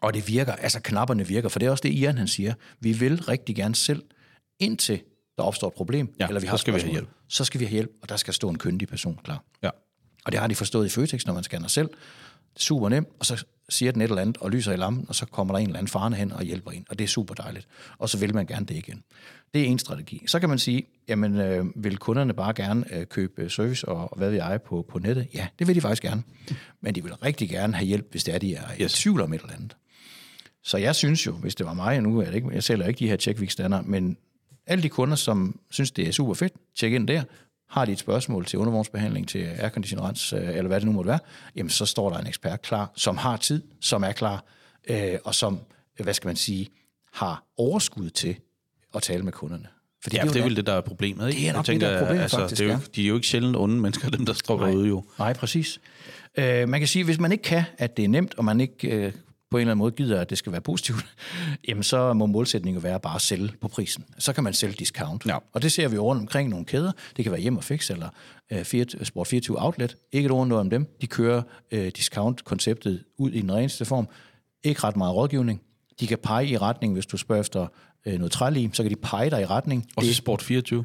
og 0.00 0.14
det 0.14 0.28
virker, 0.28 0.52
altså 0.52 0.80
knapperne 0.80 1.26
virker, 1.26 1.48
for 1.48 1.58
det 1.58 1.66
er 1.66 1.70
også 1.70 1.82
det, 1.82 1.92
Ian 1.92 2.18
han 2.18 2.28
siger. 2.28 2.54
Vi 2.80 2.92
vil 2.92 3.22
rigtig 3.22 3.56
gerne 3.56 3.74
selv, 3.74 4.02
indtil 4.60 5.00
der 5.36 5.42
opstår 5.42 5.68
et 5.68 5.74
problem, 5.74 6.14
Ja, 6.20 6.26
eller 6.26 6.40
vi 6.40 6.46
så 6.46 6.50
har 6.50 6.56
skal 6.56 6.74
vi 6.74 6.80
have 6.80 6.90
hjælp. 6.90 7.08
Så 7.28 7.44
skal 7.44 7.60
vi 7.60 7.64
have 7.64 7.72
hjælp, 7.72 7.90
og 8.02 8.08
der 8.08 8.16
skal 8.16 8.34
stå 8.34 8.48
en 8.48 8.58
kyndig 8.58 8.88
person 8.88 9.20
klar. 9.24 9.44
Ja. 9.62 9.70
Og 10.24 10.32
det 10.32 10.40
har 10.40 10.46
de 10.46 10.54
forstået 10.54 10.86
i 10.86 10.88
Føtex, 10.88 11.26
når 11.26 11.34
man 11.34 11.42
scanner 11.42 11.68
selv. 11.68 11.90
Super 12.56 12.88
nemt, 12.88 13.08
og 13.18 13.26
så 13.26 13.44
siger 13.68 13.92
den 13.92 14.00
et 14.02 14.08
eller 14.08 14.22
andet 14.22 14.36
og 14.36 14.50
lyser 14.50 14.72
i 14.72 14.76
lampen, 14.76 15.04
og 15.08 15.14
så 15.14 15.26
kommer 15.26 15.54
der 15.54 15.58
en 15.58 15.66
eller 15.66 15.78
anden 15.78 15.88
farne 15.88 16.16
hen 16.16 16.32
og 16.32 16.42
hjælper 16.42 16.70
en, 16.70 16.86
og 16.90 16.98
det 16.98 17.04
er 17.04 17.08
super 17.08 17.34
dejligt. 17.34 17.68
Og 17.98 18.08
så 18.08 18.18
vil 18.18 18.34
man 18.34 18.46
gerne 18.46 18.66
det 18.66 18.74
igen. 18.76 19.02
Det 19.54 19.62
er 19.62 19.66
en 19.66 19.78
strategi. 19.78 20.22
Så 20.26 20.40
kan 20.40 20.48
man 20.48 20.58
sige, 20.58 20.86
jamen 21.08 21.36
øh, 21.36 21.64
vil 21.76 21.96
kunderne 21.98 22.34
bare 22.34 22.54
gerne 22.54 22.94
øh, 22.94 23.06
købe 23.06 23.50
service 23.50 23.88
og, 23.88 24.12
og 24.12 24.18
hvad 24.18 24.30
vi 24.30 24.38
ejer 24.38 24.58
på, 24.58 24.86
på 24.88 24.98
nettet? 24.98 25.28
Ja, 25.34 25.46
det 25.58 25.66
vil 25.66 25.74
de 25.76 25.80
faktisk 25.80 26.02
gerne. 26.02 26.22
Men 26.80 26.94
de 26.94 27.02
vil 27.02 27.14
rigtig 27.14 27.48
gerne 27.48 27.74
have 27.74 27.86
hjælp, 27.86 28.10
hvis 28.10 28.24
det 28.24 28.34
er, 28.34 28.38
de 28.38 28.54
er 28.54 28.72
i 28.78 28.82
Yes. 28.82 28.92
tvivl 28.92 29.20
om 29.20 29.32
et 29.32 29.40
eller 29.40 29.54
andet. 29.54 29.76
Så 30.66 30.76
jeg 30.76 30.94
synes 30.94 31.26
jo, 31.26 31.32
hvis 31.32 31.54
det 31.54 31.66
var 31.66 31.74
mig, 31.74 31.96
og 31.96 32.02
nu 32.02 32.20
er 32.20 32.24
det 32.24 32.34
ikke, 32.34 32.48
jeg 32.52 32.62
sælger 32.62 32.86
ikke 32.86 32.98
de 32.98 33.08
her 33.08 33.16
checkvik 33.16 33.50
standard, 33.50 33.84
men 33.84 34.16
alle 34.66 34.82
de 34.82 34.88
kunder, 34.88 35.16
som 35.16 35.60
synes, 35.70 35.90
det 35.90 36.08
er 36.08 36.12
super 36.12 36.34
fedt, 36.34 36.52
tjek 36.76 36.92
ind 36.92 37.08
der. 37.08 37.22
Har 37.68 37.84
de 37.84 37.92
et 37.92 37.98
spørgsmål 37.98 38.44
til 38.44 38.58
undervognsbehandling, 38.58 39.28
til 39.28 39.38
airconditionrens, 39.38 40.32
øh, 40.32 40.40
eller 40.40 40.66
hvad 40.66 40.80
det 40.80 40.86
nu 40.86 40.92
måtte 40.92 41.08
være, 41.08 41.18
jamen 41.56 41.70
så 41.70 41.86
står 41.86 42.10
der 42.10 42.18
en 42.18 42.26
ekspert 42.26 42.62
klar, 42.62 42.92
som 42.96 43.16
har 43.16 43.36
tid, 43.36 43.62
som 43.80 44.02
er 44.04 44.12
klar, 44.12 44.44
øh, 44.90 45.14
og 45.24 45.34
som, 45.34 45.60
hvad 46.02 46.14
skal 46.14 46.28
man 46.28 46.36
sige, 46.36 46.68
har 47.12 47.44
overskud 47.56 48.10
til 48.10 48.36
at 48.94 49.02
tale 49.02 49.22
med 49.22 49.32
kunderne. 49.32 49.66
Fordi 50.02 50.16
Ja, 50.16 50.22
det 50.22 50.36
er 50.36 50.42
vel 50.42 50.56
det, 50.56 50.66
der 50.66 50.72
er 50.72 50.80
problemet, 50.80 51.28
ikke? 51.28 51.40
Det 51.40 51.48
er 51.48 51.52
nok 51.52 51.68
Jeg 51.68 51.74
det, 51.74 51.80
der 51.80 51.88
er 51.88 51.98
problemet, 51.98 52.22
altså, 52.22 52.38
faktisk, 52.38 52.58
det 52.58 52.64
er 52.64 52.72
jo, 52.72 52.78
ja. 52.78 52.84
De 52.96 53.02
er 53.02 53.08
jo 53.08 53.14
ikke 53.14 53.26
sjældent 53.26 53.56
onde 53.56 53.80
mennesker, 53.80 54.10
dem 54.10 54.26
der 54.26 54.32
står 54.32 54.66
derude 54.66 54.88
jo. 54.88 55.04
Nej, 55.18 55.32
præcis. 55.32 55.80
Øh, 56.36 56.68
man 56.68 56.80
kan 56.80 56.88
sige, 56.88 57.04
hvis 57.04 57.18
man 57.20 57.32
ikke 57.32 57.42
kan, 57.42 57.62
at 57.78 57.96
det 57.96 58.04
er 58.04 58.08
nemt, 58.08 58.34
og 58.34 58.44
man 58.44 58.60
ikke 58.60 58.88
øh, 58.88 59.12
på 59.50 59.56
en 59.56 59.60
eller 59.60 59.70
anden 59.70 59.78
måde 59.78 59.92
gider, 59.92 60.20
at 60.20 60.30
det 60.30 60.38
skal 60.38 60.52
være 60.52 60.60
positivt, 60.60 61.06
jamen 61.68 61.82
så 61.82 62.12
må 62.12 62.26
målsætningen 62.26 62.82
være 62.82 63.00
bare 63.00 63.14
at 63.14 63.20
sælge 63.22 63.52
på 63.60 63.68
prisen. 63.68 64.04
Så 64.18 64.32
kan 64.32 64.44
man 64.44 64.52
sælge 64.52 64.74
discount. 64.78 65.26
Ja. 65.26 65.38
Og 65.52 65.62
det 65.62 65.72
ser 65.72 65.88
vi 65.88 65.98
rundt 65.98 66.20
omkring 66.20 66.48
nogle 66.48 66.64
kæder. 66.64 66.92
Det 67.16 67.24
kan 67.24 67.32
være 67.32 67.40
Hjem 67.40 67.56
og 67.56 67.64
Fix 67.64 67.90
eller 67.90 68.08
øh, 68.52 68.64
24 68.64 69.04
Sport 69.04 69.26
24 69.26 69.64
Outlet. 69.64 69.96
Ikke 70.12 70.26
et 70.26 70.32
ord 70.32 70.46
noget 70.46 70.60
om 70.60 70.70
dem. 70.70 70.86
De 71.00 71.06
kører 71.06 71.42
øh, 71.70 71.90
discount-konceptet 71.96 73.04
ud 73.18 73.30
i 73.30 73.40
den 73.40 73.52
reneste 73.52 73.84
form. 73.84 74.08
Ikke 74.64 74.84
ret 74.84 74.96
meget 74.96 75.14
rådgivning. 75.14 75.62
De 76.00 76.06
kan 76.06 76.18
pege 76.18 76.46
i 76.46 76.56
retning, 76.56 76.92
hvis 76.92 77.06
du 77.06 77.16
spørger 77.16 77.40
efter 77.40 77.66
øh, 78.06 78.14
noget 78.14 78.32
trælim, 78.32 78.74
så 78.74 78.82
kan 78.82 78.90
de 78.90 78.96
pege 78.96 79.30
dig 79.30 79.42
i 79.42 79.44
retning. 79.44 79.86
Og 79.96 80.04
så 80.04 80.14
Sport 80.14 80.42
24. 80.42 80.84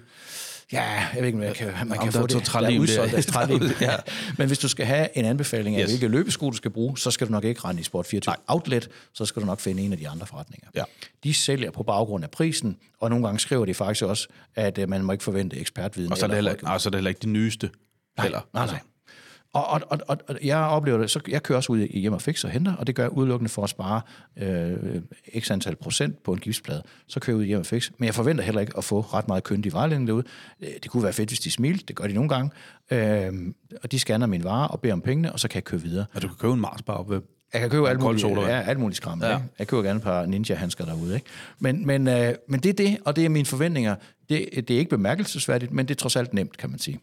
Ja, 0.73 0.83
jeg 0.91 1.07
ved 1.17 1.25
ikke, 1.25 1.37
om 1.37 1.43
jeg 1.43 1.55
kan, 1.55 1.67
man 1.87 1.97
Om 1.97 2.03
kan 2.03 2.13
få 2.13 2.27
det. 2.27 2.47
så 2.47 2.59
der 2.59 2.67
er 2.67 2.79
udsolgt 2.79 3.13
af 3.13 3.25
trælim. 3.33 3.61
Ja. 3.81 3.95
Men 4.37 4.47
hvis 4.47 4.59
du 4.59 4.67
skal 4.67 4.85
have 4.85 5.17
en 5.17 5.25
anbefaling 5.25 5.75
af, 5.75 5.81
Yes. 5.81 5.89
hvilke 5.89 6.07
løbesko 6.07 6.49
du 6.49 6.55
skal 6.57 6.71
bruge, 6.71 6.97
så 6.97 7.11
skal 7.11 7.27
du 7.27 7.31
nok 7.31 7.43
ikke 7.43 7.61
rende 7.65 7.79
i 7.81 7.83
Sport 7.83 8.05
24 8.05 8.31
Nej. 8.31 8.37
Outlet, 8.47 8.89
så 9.13 9.25
skal 9.25 9.41
du 9.41 9.47
nok 9.47 9.59
finde 9.59 9.83
en 9.83 9.91
af 9.91 9.97
de 9.97 10.09
andre 10.09 10.25
forretninger. 10.27 10.67
Ja. 10.75 10.83
De 11.23 11.33
sælger 11.33 11.71
på 11.71 11.83
baggrund 11.83 12.23
af 12.23 12.31
prisen, 12.31 12.77
og 13.01 13.09
nogle 13.09 13.25
gange 13.25 13.39
skriver 13.39 13.65
de 13.65 13.73
faktisk 13.73 14.05
også, 14.05 14.27
at 14.55 14.77
øh, 14.77 14.89
man 14.89 15.03
må 15.03 15.11
ikke 15.11 15.23
forvente 15.23 15.57
ekspertviden. 15.59 16.11
Og 16.11 16.17
så 16.17 16.25
er 16.25 16.27
det 16.27 16.37
eller 16.37 16.51
heller, 16.51 16.69
altså, 16.69 16.89
det 16.89 16.95
er 16.95 16.97
heller 16.97 17.09
ikke 17.09 17.19
de 17.21 17.27
nyeste. 17.29 17.69
heller. 18.19 18.39
Nej, 18.53 18.65
nej. 18.65 18.79
Og, 19.53 19.67
og, 19.67 19.81
og, 19.89 19.99
og, 20.07 20.17
og 20.27 20.35
jeg 20.43 20.57
oplever 20.57 20.97
det, 20.97 21.11
så 21.11 21.19
jeg 21.27 21.43
kører 21.43 21.57
også 21.57 21.71
ud 21.71 21.79
i 21.79 21.99
hjem 21.99 22.13
og 22.13 22.21
fix 22.21 22.43
og 22.43 22.49
henter, 22.49 22.75
og 22.75 22.87
det 22.87 22.95
gør 22.95 23.03
jeg 23.03 23.11
udelukkende 23.11 23.49
for 23.49 23.63
at 23.63 23.69
spare 23.69 24.01
øh, 24.37 25.01
x 25.39 25.51
antal 25.51 25.75
procent 25.75 26.23
på 26.23 26.33
en 26.33 26.39
gipsplade. 26.39 26.83
Så 27.07 27.19
kører 27.19 27.35
jeg 27.35 27.39
ud 27.39 27.43
i 27.43 27.47
hjem 27.47 27.59
og 27.59 27.65
fix, 27.65 27.91
men 27.97 28.05
jeg 28.05 28.15
forventer 28.15 28.43
heller 28.43 28.61
ikke 28.61 28.73
at 28.77 28.83
få 28.83 28.99
ret 29.01 29.27
meget 29.27 29.43
kyndig 29.43 29.73
vejledning 29.73 30.07
derude. 30.07 30.23
Øh, 30.61 30.69
Det 30.83 30.91
kunne 30.91 31.03
være 31.03 31.13
fedt, 31.13 31.29
hvis 31.29 31.39
de 31.39 31.51
smilte, 31.51 31.85
det 31.87 31.95
gør 31.95 32.07
de 32.07 32.13
nogle 32.13 32.29
gange. 32.29 32.51
Øh, 32.91 33.33
og 33.83 33.91
de 33.91 33.99
scanner 33.99 34.27
mine 34.27 34.43
varer 34.43 34.67
og 34.67 34.81
beder 34.81 34.93
om 34.93 35.01
pengene, 35.01 35.33
og 35.33 35.39
så 35.39 35.47
kan 35.47 35.55
jeg 35.55 35.63
køre 35.63 35.81
videre. 35.81 36.05
Og 36.13 36.21
du 36.21 36.27
kan 36.27 36.37
købe 36.37 36.53
en 36.53 36.59
Marsbar 36.61 37.03
ved 37.03 37.21
Jeg 37.53 37.61
kan 37.61 37.69
købe 37.69 37.89
alt 37.89 37.99
muligt, 38.01 38.23
ja, 38.27 38.61
alt 38.61 38.79
muligt 38.79 38.97
skram. 38.97 39.21
Ja. 39.21 39.29
Ja. 39.29 39.39
Jeg 39.59 39.67
køber 39.67 39.83
gerne 39.83 39.97
et 39.97 40.03
par 40.03 40.25
ninja-handsker 40.25 40.85
derude. 40.85 41.15
Ikke? 41.15 41.25
Men, 41.59 41.85
men, 41.87 42.07
øh, 42.07 42.33
men 42.47 42.59
det 42.59 42.69
er 42.69 42.73
det, 42.73 42.97
og 43.05 43.15
det 43.15 43.25
er 43.25 43.29
mine 43.29 43.45
forventninger. 43.45 43.95
Det, 44.29 44.49
det 44.67 44.71
er 44.71 44.77
ikke 44.79 44.89
bemærkelsesværdigt, 44.89 45.71
men 45.71 45.87
det 45.87 45.95
er 45.95 45.99
trods 45.99 46.15
alt 46.15 46.33
nemt, 46.33 46.57
kan 46.57 46.69
man 46.69 46.79
sige. 46.79 46.99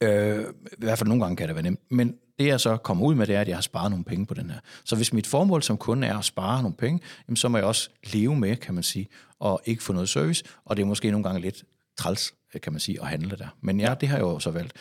Øh, 0.00 0.44
I 0.72 0.84
hvert 0.84 0.98
fald 0.98 1.08
nogle 1.08 1.22
gange 1.22 1.36
kan 1.36 1.48
det 1.48 1.54
være 1.54 1.62
nemt. 1.62 1.80
Men 1.90 2.14
det 2.38 2.46
jeg 2.46 2.60
så 2.60 2.76
kommer 2.76 3.06
ud 3.06 3.14
med, 3.14 3.26
det 3.26 3.34
er, 3.36 3.40
at 3.40 3.48
jeg 3.48 3.56
har 3.56 3.62
sparet 3.62 3.90
nogle 3.90 4.04
penge 4.04 4.26
på 4.26 4.34
den 4.34 4.50
her. 4.50 4.58
Så 4.84 4.96
hvis 4.96 5.12
mit 5.12 5.26
formål 5.26 5.62
som 5.62 5.76
kunde 5.76 6.06
er 6.06 6.18
at 6.18 6.24
spare 6.24 6.62
nogle 6.62 6.76
penge, 6.76 7.00
jamen, 7.28 7.36
så 7.36 7.48
må 7.48 7.58
jeg 7.58 7.66
også 7.66 7.90
leve 8.12 8.36
med, 8.36 8.56
kan 8.56 8.74
man 8.74 8.82
sige, 8.82 9.08
og 9.38 9.60
ikke 9.64 9.82
få 9.82 9.92
noget 9.92 10.08
service. 10.08 10.44
Og 10.64 10.76
det 10.76 10.82
er 10.82 10.86
måske 10.86 11.10
nogle 11.10 11.24
gange 11.24 11.40
lidt 11.40 11.64
træls, 11.98 12.34
øh, 12.54 12.60
kan 12.60 12.72
man 12.72 12.80
sige, 12.80 13.00
at 13.00 13.06
handle 13.06 13.36
der. 13.36 13.48
Men 13.60 13.80
ja, 13.80 13.94
det 14.00 14.08
har 14.08 14.16
jeg 14.16 14.22
jo 14.22 14.38
så 14.38 14.50
valgt. 14.50 14.72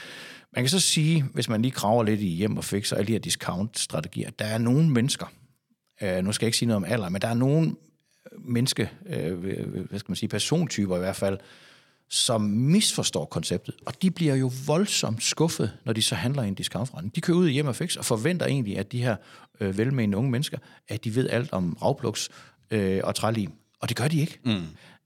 Man 0.53 0.63
kan 0.63 0.69
så 0.69 0.79
sige, 0.79 1.25
hvis 1.33 1.49
man 1.49 1.61
lige 1.61 1.71
kraver 1.71 2.03
lidt 2.03 2.21
i 2.21 2.27
hjem 2.27 2.57
og 2.57 2.63
fix 2.63 2.91
alle 2.93 3.07
de 3.07 3.11
her 3.11 3.19
discount-strategier, 3.19 4.29
der 4.29 4.45
er 4.45 4.57
nogle 4.57 4.89
mennesker, 4.89 5.25
øh, 6.01 6.23
nu 6.23 6.31
skal 6.31 6.45
jeg 6.45 6.47
ikke 6.47 6.57
sige 6.57 6.67
noget 6.67 6.77
om 6.77 6.85
alder, 6.85 7.09
men 7.09 7.21
der 7.21 7.27
er 7.27 7.33
nogle 7.33 7.75
menneske, 8.39 8.91
øh, 9.05 9.37
hvad 9.89 9.99
skal 9.99 10.11
man 10.11 10.15
sige, 10.15 10.29
persontyper 10.29 10.95
i 10.95 10.99
hvert 10.99 11.15
fald, 11.15 11.37
som 12.09 12.41
misforstår 12.41 13.25
konceptet, 13.25 13.75
og 13.85 14.01
de 14.01 14.11
bliver 14.11 14.35
jo 14.35 14.51
voldsomt 14.65 15.23
skuffet, 15.23 15.71
når 15.85 15.93
de 15.93 16.01
så 16.01 16.15
handler 16.15 16.43
i 16.43 16.47
en 16.47 16.53
discountforretning. 16.53 17.15
De 17.15 17.21
kører 17.21 17.37
ud 17.37 17.47
i 17.47 17.51
hjem 17.51 17.67
og 17.67 17.75
fix 17.75 17.95
og 17.95 18.05
forventer 18.05 18.45
egentlig, 18.45 18.77
at 18.77 18.91
de 18.91 19.01
her 19.01 19.15
øh, 19.59 19.77
velmenende 19.77 20.17
unge 20.17 20.31
mennesker, 20.31 20.57
at 20.87 21.03
de 21.03 21.15
ved 21.15 21.29
alt 21.29 21.53
om 21.53 21.77
ravpluks 21.81 22.29
øh, 22.71 23.01
og 23.03 23.15
trælim. 23.15 23.51
Og 23.79 23.89
det 23.89 23.97
gør 23.97 24.07
de 24.07 24.19
ikke. 24.19 24.39
Mm. 24.45 24.63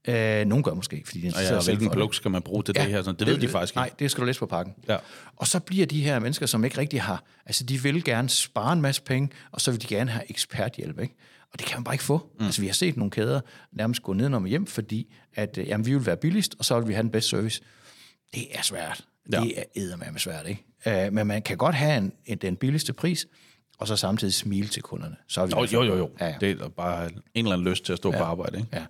Øh, 0.08 0.46
nogen 0.46 0.64
gør 0.64 0.74
måske, 0.74 1.04
fordi 1.06 1.20
de 1.20 1.24
ja, 1.24 1.28
interesserer 1.28 1.58
og 1.58 1.64
sig 1.64 1.72
hvilken 1.72 1.90
det. 1.90 1.96
pluk 1.96 2.16
skal 2.16 2.32
man 2.32 2.42
bruge 2.42 2.64
til 2.64 2.74
ja, 2.78 2.84
det 2.84 2.92
her? 2.92 3.04
Sådan, 3.04 3.20
det 3.20 3.28
ved 3.28 3.38
de 3.38 3.48
faktisk 3.48 3.76
Nej, 3.76 3.86
ikke. 3.86 3.96
det 4.00 4.12
skal 4.12 4.22
du 4.22 4.26
læse 4.26 4.40
på 4.40 4.46
pakken. 4.46 4.74
Ja. 4.88 4.98
Og 5.36 5.48
så 5.48 5.60
bliver 5.60 5.86
de 5.86 6.02
her 6.02 6.20
mennesker, 6.20 6.46
som 6.46 6.64
ikke 6.64 6.78
rigtig 6.78 7.02
har... 7.02 7.24
Altså, 7.46 7.64
de 7.64 7.84
vil 7.84 8.04
gerne 8.04 8.30
spare 8.30 8.74
en 8.74 8.82
masse 8.82 9.02
penge, 9.02 9.30
og 9.52 9.62
så 9.62 9.72
vil 9.72 9.82
de 9.82 9.88
gerne 9.88 10.12
have 10.12 10.24
eksperthjælp, 10.30 11.00
ikke? 11.00 11.16
Og 11.54 11.60
det 11.60 11.68
kan 11.68 11.78
man 11.78 11.84
bare 11.84 11.96
ikke 11.96 12.04
få. 12.04 12.32
Mm. 12.40 12.46
Altså, 12.46 12.62
vi 12.62 12.68
har 12.68 12.74
set 12.74 12.98
nogle 12.98 13.12
kæder 13.12 13.42
nærmest 13.72 14.04
gå 14.04 14.14
nedenom 14.14 14.44
og 14.44 14.50
hjem, 14.50 14.68
fordi 14.68 15.14
at, 15.36 15.58
øh, 15.58 15.68
jamen, 15.68 15.86
vi 15.86 15.94
vil 15.94 16.06
være 16.06 16.18
billigst, 16.18 16.56
og 16.60 16.66
så 16.66 16.80
vil 16.80 16.88
vi 16.88 16.94
have 16.94 17.04
den 17.04 17.12
bedste 17.12 17.30
service. 17.30 17.62
Det 18.34 18.58
er 18.58 18.62
svært. 18.62 19.06
Ja. 19.32 19.42
Det 19.42 19.60
er 19.60 19.64
eddermame 19.76 20.20
svært, 20.20 20.48
ikke? 20.48 20.66
Uh, 21.08 21.14
men 21.14 21.28
man 21.28 21.42
kan 21.42 21.58
godt 21.58 21.76
have 21.76 21.98
en, 21.98 22.14
en, 22.26 22.38
den 22.38 22.56
billigste 22.56 22.94
pris, 22.94 23.28
og 23.82 23.88
så 23.88 23.96
samtidig 23.96 24.34
smile 24.34 24.68
til 24.68 24.82
kunderne. 24.84 25.16
Så 25.28 25.42
er 25.42 25.46
vi 25.46 25.50
Jo, 25.52 25.58
hvert 25.60 25.70
fald- 25.70 25.82
jo, 25.88 25.94
jo. 25.94 25.98
jo. 25.98 26.10
Ja, 26.20 26.28
ja. 26.28 26.36
Det 26.42 26.62
er 26.62 26.68
bare 26.68 27.06
en 27.34 27.46
eller 27.46 27.52
anden 27.54 27.68
lyst 27.68 27.86
til 27.86 27.94
at 27.94 27.98
stå 27.98 28.12
ja. 28.12 28.18
på 28.18 28.24
arbejde. 28.24 28.58
Ikke? 28.58 28.70
Ja. 28.74 28.84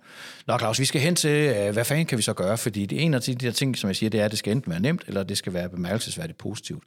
Nå, 0.46 0.58
Claus, 0.58 0.78
vi 0.80 0.84
skal 0.84 1.00
hen 1.00 1.14
til, 1.16 1.30
øh, 1.56 1.72
hvad 1.72 1.84
fanden 1.84 2.06
kan 2.06 2.18
vi 2.18 2.22
så 2.22 2.32
gøre? 2.32 2.58
Fordi 2.58 2.86
det 2.86 3.02
ene 3.02 3.16
af 3.16 3.22
de 3.22 3.34
der 3.34 3.50
ting, 3.50 3.78
som 3.78 3.88
jeg 3.88 3.96
siger, 3.96 4.10
det 4.10 4.20
er, 4.20 4.24
at 4.24 4.30
det 4.30 4.38
skal 4.38 4.52
enten 4.52 4.70
være 4.70 4.80
nemt, 4.80 5.02
eller 5.06 5.22
det 5.22 5.38
skal 5.38 5.52
være 5.52 5.68
bemærkelsesværdigt 5.68 6.38
positivt. 6.38 6.82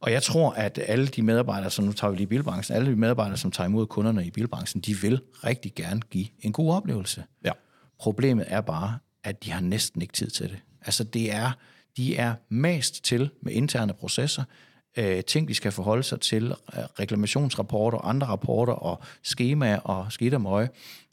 Og 0.00 0.12
jeg 0.12 0.22
tror, 0.22 0.50
at 0.52 0.78
alle 0.86 1.06
de 1.06 1.22
medarbejdere, 1.22 1.70
som 1.70 1.84
nu 1.84 1.92
tager 1.92 2.10
vi 2.10 2.16
lige 2.16 2.26
bilbranchen, 2.26 2.76
alle 2.76 2.90
de 2.90 2.96
medarbejdere, 2.96 3.36
som 3.36 3.50
tager 3.50 3.68
imod 3.68 3.86
kunderne 3.86 4.26
i 4.26 4.30
bilbranchen, 4.30 4.80
de 4.82 4.96
vil 4.96 5.20
rigtig 5.44 5.74
gerne 5.74 6.00
give 6.10 6.26
en 6.40 6.52
god 6.52 6.74
oplevelse. 6.74 7.24
Ja. 7.44 7.52
Problemet 8.00 8.44
er 8.48 8.60
bare, 8.60 8.98
at 9.24 9.44
de 9.44 9.50
har 9.50 9.60
næsten 9.60 10.02
ikke 10.02 10.14
tid 10.14 10.30
til 10.30 10.48
det. 10.48 10.58
Altså, 10.86 11.04
det 11.04 11.32
er, 11.34 11.50
de 11.96 12.16
er 12.16 12.34
mast 12.48 13.04
til 13.04 13.30
med 13.42 13.52
interne 13.52 13.92
processer, 13.92 14.42
øh, 14.98 15.24
ting, 15.24 15.48
de 15.48 15.54
skal 15.54 15.72
forholde 15.72 16.02
sig 16.02 16.20
til, 16.20 16.44
øh, 16.76 16.84
reklamationsrapporter, 17.00 17.98
andre 17.98 18.26
rapporter 18.26 18.72
og 18.72 19.02
skemaer 19.22 19.78
og 19.78 20.12
skidt 20.12 20.34
og 20.34 20.40
møje. 20.40 20.68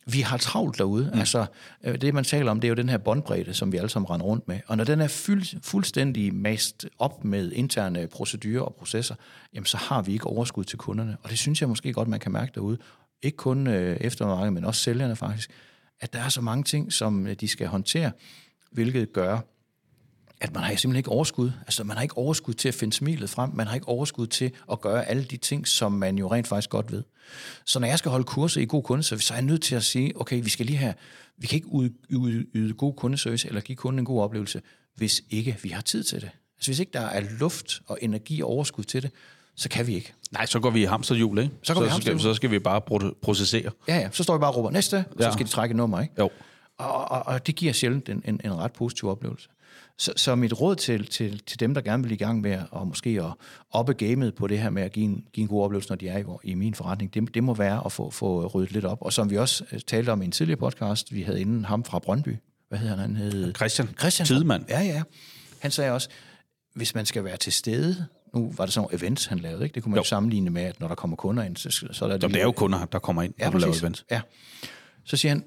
Vi 0.06 0.22
har 0.22 0.38
travlt 0.38 0.78
derude. 0.78 1.10
Mm. 1.14 1.20
Altså, 1.20 1.46
øh, 1.84 2.02
det 2.02 2.14
man 2.14 2.24
taler 2.24 2.52
om, 2.52 2.60
det 2.60 2.68
er 2.68 2.70
jo 2.70 2.76
den 2.76 2.90
her 2.90 2.98
båndbredde, 2.98 3.54
som 3.54 3.72
vi 3.72 3.78
alle 3.78 3.90
sammen 3.90 4.10
render 4.10 4.26
rundt 4.26 4.48
med. 4.48 4.60
Og 4.68 4.78
når 4.78 4.84
den 4.84 5.02
er 5.02 5.08
fuld, 5.08 5.62
fuldstændig 5.64 6.36
mast 6.36 6.86
op 7.00 7.24
med 7.24 7.52
interne 7.52 8.08
procedurer 8.08 8.62
og 8.62 8.76
processer, 8.80 9.16
jamen 9.54 9.66
så 9.66 9.78
har 9.78 10.02
vi 10.02 10.14
ikke 10.14 10.28
overskud 10.28 10.64
til 10.64 10.78
kunderne. 10.78 11.18
Og 11.24 11.30
det 11.30 11.40
synes 11.40 11.62
jeg 11.62 11.70
måske 11.70 11.94
godt, 11.94 12.08
man 12.08 12.20
kan 12.20 12.32
mærke 12.32 12.52
derude. 12.56 12.78
Ikke 13.22 13.38
kun 13.38 13.68
øh, 13.68 13.98
eftermarkedet, 14.02 14.54
men 14.54 14.66
også 14.66 14.82
sælgerne 14.82 15.16
faktisk 15.16 15.52
at 16.00 16.14
der 16.14 16.20
er 16.20 16.30
så 16.30 16.42
mange 16.42 16.64
ting, 16.64 16.94
som 16.94 17.28
øh, 17.28 17.34
de 17.34 17.48
skal 17.48 17.68
håndtere, 17.68 18.12
hvilket 18.72 19.14
gør, 19.14 19.40
at 20.42 20.54
man 20.54 20.64
har 20.64 20.70
simpelthen 20.70 20.96
ikke 20.96 21.10
overskud. 21.12 21.52
Altså, 21.62 21.84
man 21.84 21.96
har 21.98 22.04
ikke 22.04 22.18
overskud 22.18 22.54
til 22.54 22.68
at 22.68 22.74
finde 22.74 22.94
smilet 22.94 23.30
frem. 23.30 23.50
Man 23.54 23.68
har 23.68 23.76
ikke 23.76 23.88
overskud 23.88 24.28
til 24.28 24.52
at 24.72 24.82
gøre 24.82 25.06
alle 25.06 25.24
de 25.24 25.38
ting, 25.38 25.68
som 25.68 25.92
man 25.92 26.18
jo 26.18 26.32
rent 26.32 26.48
faktisk 26.48 26.70
godt 26.70 26.92
ved. 26.92 27.04
Så 27.66 27.80
når 27.80 27.88
jeg 27.88 28.00
skal 28.00 28.12
holde 28.12 28.24
kurser 28.26 28.62
i 28.62 28.66
god 28.66 28.84
kundeservice, 28.84 29.28
så 29.28 29.34
er 29.34 29.38
jeg 29.38 29.46
nødt 29.46 29.62
til 29.62 29.76
at 29.76 29.84
sige, 29.84 30.22
okay, 30.22 30.44
vi 30.44 30.50
skal 30.50 30.66
lige 30.66 30.78
have, 30.78 30.94
vi 31.38 31.48
kan 31.48 31.56
ikke 31.56 31.92
yde, 32.12 32.46
yde 32.56 32.74
god 32.74 32.94
kundeservice 32.94 33.48
eller 33.48 33.62
give 33.62 33.76
kunden 33.76 34.00
en 34.00 34.06
god 34.06 34.22
oplevelse, 34.22 34.62
hvis 34.96 35.22
ikke 35.30 35.58
vi 35.64 35.70
har 35.70 35.82
tid 35.82 36.04
til 36.04 36.22
det. 36.22 36.30
Altså, 36.58 36.70
hvis 36.72 36.80
ikke 36.80 36.92
der 36.94 37.00
er 37.02 37.24
luft 37.40 37.82
og 37.88 37.98
energi 38.02 38.42
og 38.42 38.50
overskud 38.50 38.84
til 38.84 39.04
det, 39.04 39.12
så 39.56 39.70
kan 39.70 39.88
vi 39.88 39.96
ikke. 39.96 40.14
Nej, 40.32 40.46
så 40.46 40.60
går 40.60 40.70
vi 40.70 40.82
i 40.82 40.86
hamsterhjul, 40.86 41.40
ikke? 41.40 41.52
Så 41.64 41.74
går 41.74 41.82
vi 41.82 41.88
i 41.88 41.90
så, 41.90 41.96
skal, 41.96 42.12
hamsterhjul. 42.12 42.20
så 42.22 42.34
skal 42.34 42.52
vi 42.52 42.60
bare 42.60 42.82
processere. 43.22 43.72
Ja, 43.88 43.98
ja. 43.98 44.10
Så 44.12 44.24
står 44.24 44.38
vi 44.38 44.40
bare 44.40 44.52
og 44.52 44.56
råber 44.58 44.70
næste, 44.72 44.96
og 44.98 45.16
så 45.20 45.26
Ja. 45.26 45.32
skal 45.34 45.46
de 45.46 45.52
trække 45.52 45.76
nummer, 45.76 46.02
ikke? 46.02 46.14
Jo. 46.20 46.30
Og, 46.78 47.12
og, 47.12 47.26
og 47.26 47.48
det 47.48 47.56
giver 47.56 47.74
sjældent 47.74 48.10
en, 48.10 48.22
en, 48.26 48.42
en 48.46 48.54
ret 48.54 48.72
positiv 48.74 49.10
oplevelse. 49.10 49.50
Så, 50.00 50.14
så 50.16 50.36
mit 50.36 50.62
råd 50.62 50.76
til, 50.76 51.06
til, 51.08 51.40
til 51.40 51.60
dem, 51.60 51.74
der 51.74 51.82
gerne 51.82 52.04
vil 52.04 52.12
i 52.12 52.16
gang 52.16 52.42
med 52.42 52.52
at 52.52 52.88
måske 52.88 53.10
at 53.10 53.34
oppe 53.72 53.94
gamet 53.94 54.36
på 54.36 54.48
det 54.48 54.60
her 54.60 54.70
med 54.70 54.84
at 54.84 54.92
give 54.92 55.06
en, 55.06 55.26
give 55.34 55.42
en 55.42 55.48
god 55.48 55.64
oplevelse, 55.64 55.90
når 55.90 55.96
de 55.96 56.08
er 56.08 56.18
i, 56.18 56.24
i 56.44 56.54
min 56.54 56.74
forretning, 56.74 57.14
det, 57.14 57.34
det 57.34 57.44
må 57.44 57.54
være 57.54 57.82
at 57.86 57.92
få, 57.92 58.10
få 58.10 58.48
ryddet 58.48 58.72
lidt 58.72 58.86
op. 58.86 58.98
Og 59.02 59.14
som 59.14 59.30
vi 59.30 59.38
også 59.38 59.64
øh, 59.72 59.80
talte 59.88 60.10
om 60.10 60.22
i 60.22 60.26
en 60.26 60.32
tidligere 60.32 60.60
podcast, 60.60 61.14
vi 61.14 61.22
havde 61.22 61.42
inden 61.42 61.66
ham 61.66 61.84
fra 61.84 62.00
Brøndby. 62.00 62.36
Hvad 62.70 62.80
hedder 62.80 62.96
han? 62.96 63.16
Han 63.16 63.16
hed 63.16 63.54
Christian, 63.56 63.90
Christian 64.00 64.26
Tidemand. 64.26 64.66
Ja, 64.70 64.82
ja. 64.82 65.04
Han 65.60 65.72
sagde 65.72 65.92
også, 65.92 66.10
hvis 66.76 66.96
man 66.96 67.06
skal 67.06 67.24
være 67.24 67.38
til 67.38 67.54
stede, 67.54 68.06
nu 68.34 68.54
var 68.58 68.66
det 68.66 68.74
sådan 68.74 68.88
nogle 68.92 68.98
events, 69.04 69.26
han 69.26 69.40
lavede, 69.40 69.64
ikke? 69.64 69.76
Det 69.76 69.84
kunne 69.84 69.92
man 69.92 69.96
jo, 69.98 70.00
Jo. 70.00 70.04
sammenligne 70.04 70.50
med, 70.50 70.62
at 70.62 70.80
når 70.80 70.88
der 70.88 70.96
kommer 70.96 71.18
kunder 71.18 71.44
ind, 71.44 71.58
så, 71.58 71.70
så 71.92 72.06
er 72.06 72.10
der 72.10 72.18
Jamen, 72.22 72.34
det 72.34 72.40
er 72.40 72.44
jo 72.46 72.52
kunder, 72.52 72.86
der 72.86 73.00
kommer 73.00 73.22
ind, 73.24 73.34
Ja, 73.40 73.44
når 73.46 73.52
du 73.52 73.58
laver 73.58 73.72
præcis. 73.72 73.82
event. 73.84 74.06
Ja. 74.12 74.22
Så 75.06 75.18
siger 75.18 75.30
han, 75.30 75.44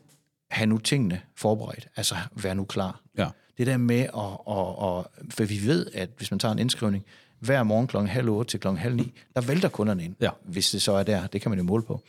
have 0.51 0.67
nu 0.67 0.79
tingene 0.79 1.21
forberedt. 1.37 1.89
Altså, 1.97 2.15
vær 2.43 2.55
nu 2.55 2.65
klar. 2.65 3.01
Ja. 3.19 3.29
Det 3.61 3.67
der 3.67 3.77
med 3.77 4.01
at, 4.01 4.07
at, 4.49 4.99
at... 4.99 5.35
For 5.35 5.45
vi 5.45 5.67
ved, 5.67 5.87
at 5.95 6.11
hvis 6.17 6.31
man 6.31 6.39
tager 6.39 6.53
en 6.53 6.59
indskrivning, 6.59 7.05
hver 7.39 7.63
morgen 7.63 7.87
kl. 7.87 7.97
halv 7.97 8.29
otte 8.29 8.51
til 8.51 8.61
kl. 8.61 8.69
halv 8.69 8.97
ni, 8.97 9.13
der 9.35 9.41
vælter 9.41 9.69
kunderne 9.69 10.05
ind. 10.05 10.17
Ja. 10.21 10.31
Hvis 10.45 10.71
det 10.71 10.83
så 10.83 10.93
er 10.93 11.03
der, 11.03 11.27
det 11.27 11.41
kan 11.41 11.51
man 11.51 11.59
jo 11.59 11.65
måle 11.65 11.83
på. 11.83 12.03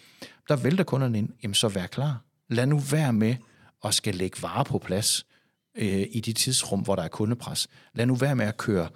Der 0.50 0.56
vælter 0.56 0.84
kunderne 0.84 1.18
ind, 1.18 1.30
jamen 1.44 1.54
så 1.54 1.68
vær 1.68 1.88
klar. 1.88 2.22
Lad 2.50 2.66
nu 2.66 2.80
være 2.80 3.14
med 3.14 3.36
at 3.84 3.94
skal 3.94 4.16
lægge 4.16 4.42
varer 4.42 4.64
på 4.64 4.78
plads 4.78 5.26
øh, 5.76 6.06
i 6.12 6.20
de 6.20 6.34
tidsrum, 6.34 6.80
hvor 6.80 6.96
der 6.96 7.04
er 7.04 7.08
kundepres. 7.08 7.68
Lad 7.94 8.06
nu 8.06 8.16
være 8.16 8.36
med 8.36 8.46
at 8.46 8.58
køre 8.58 8.90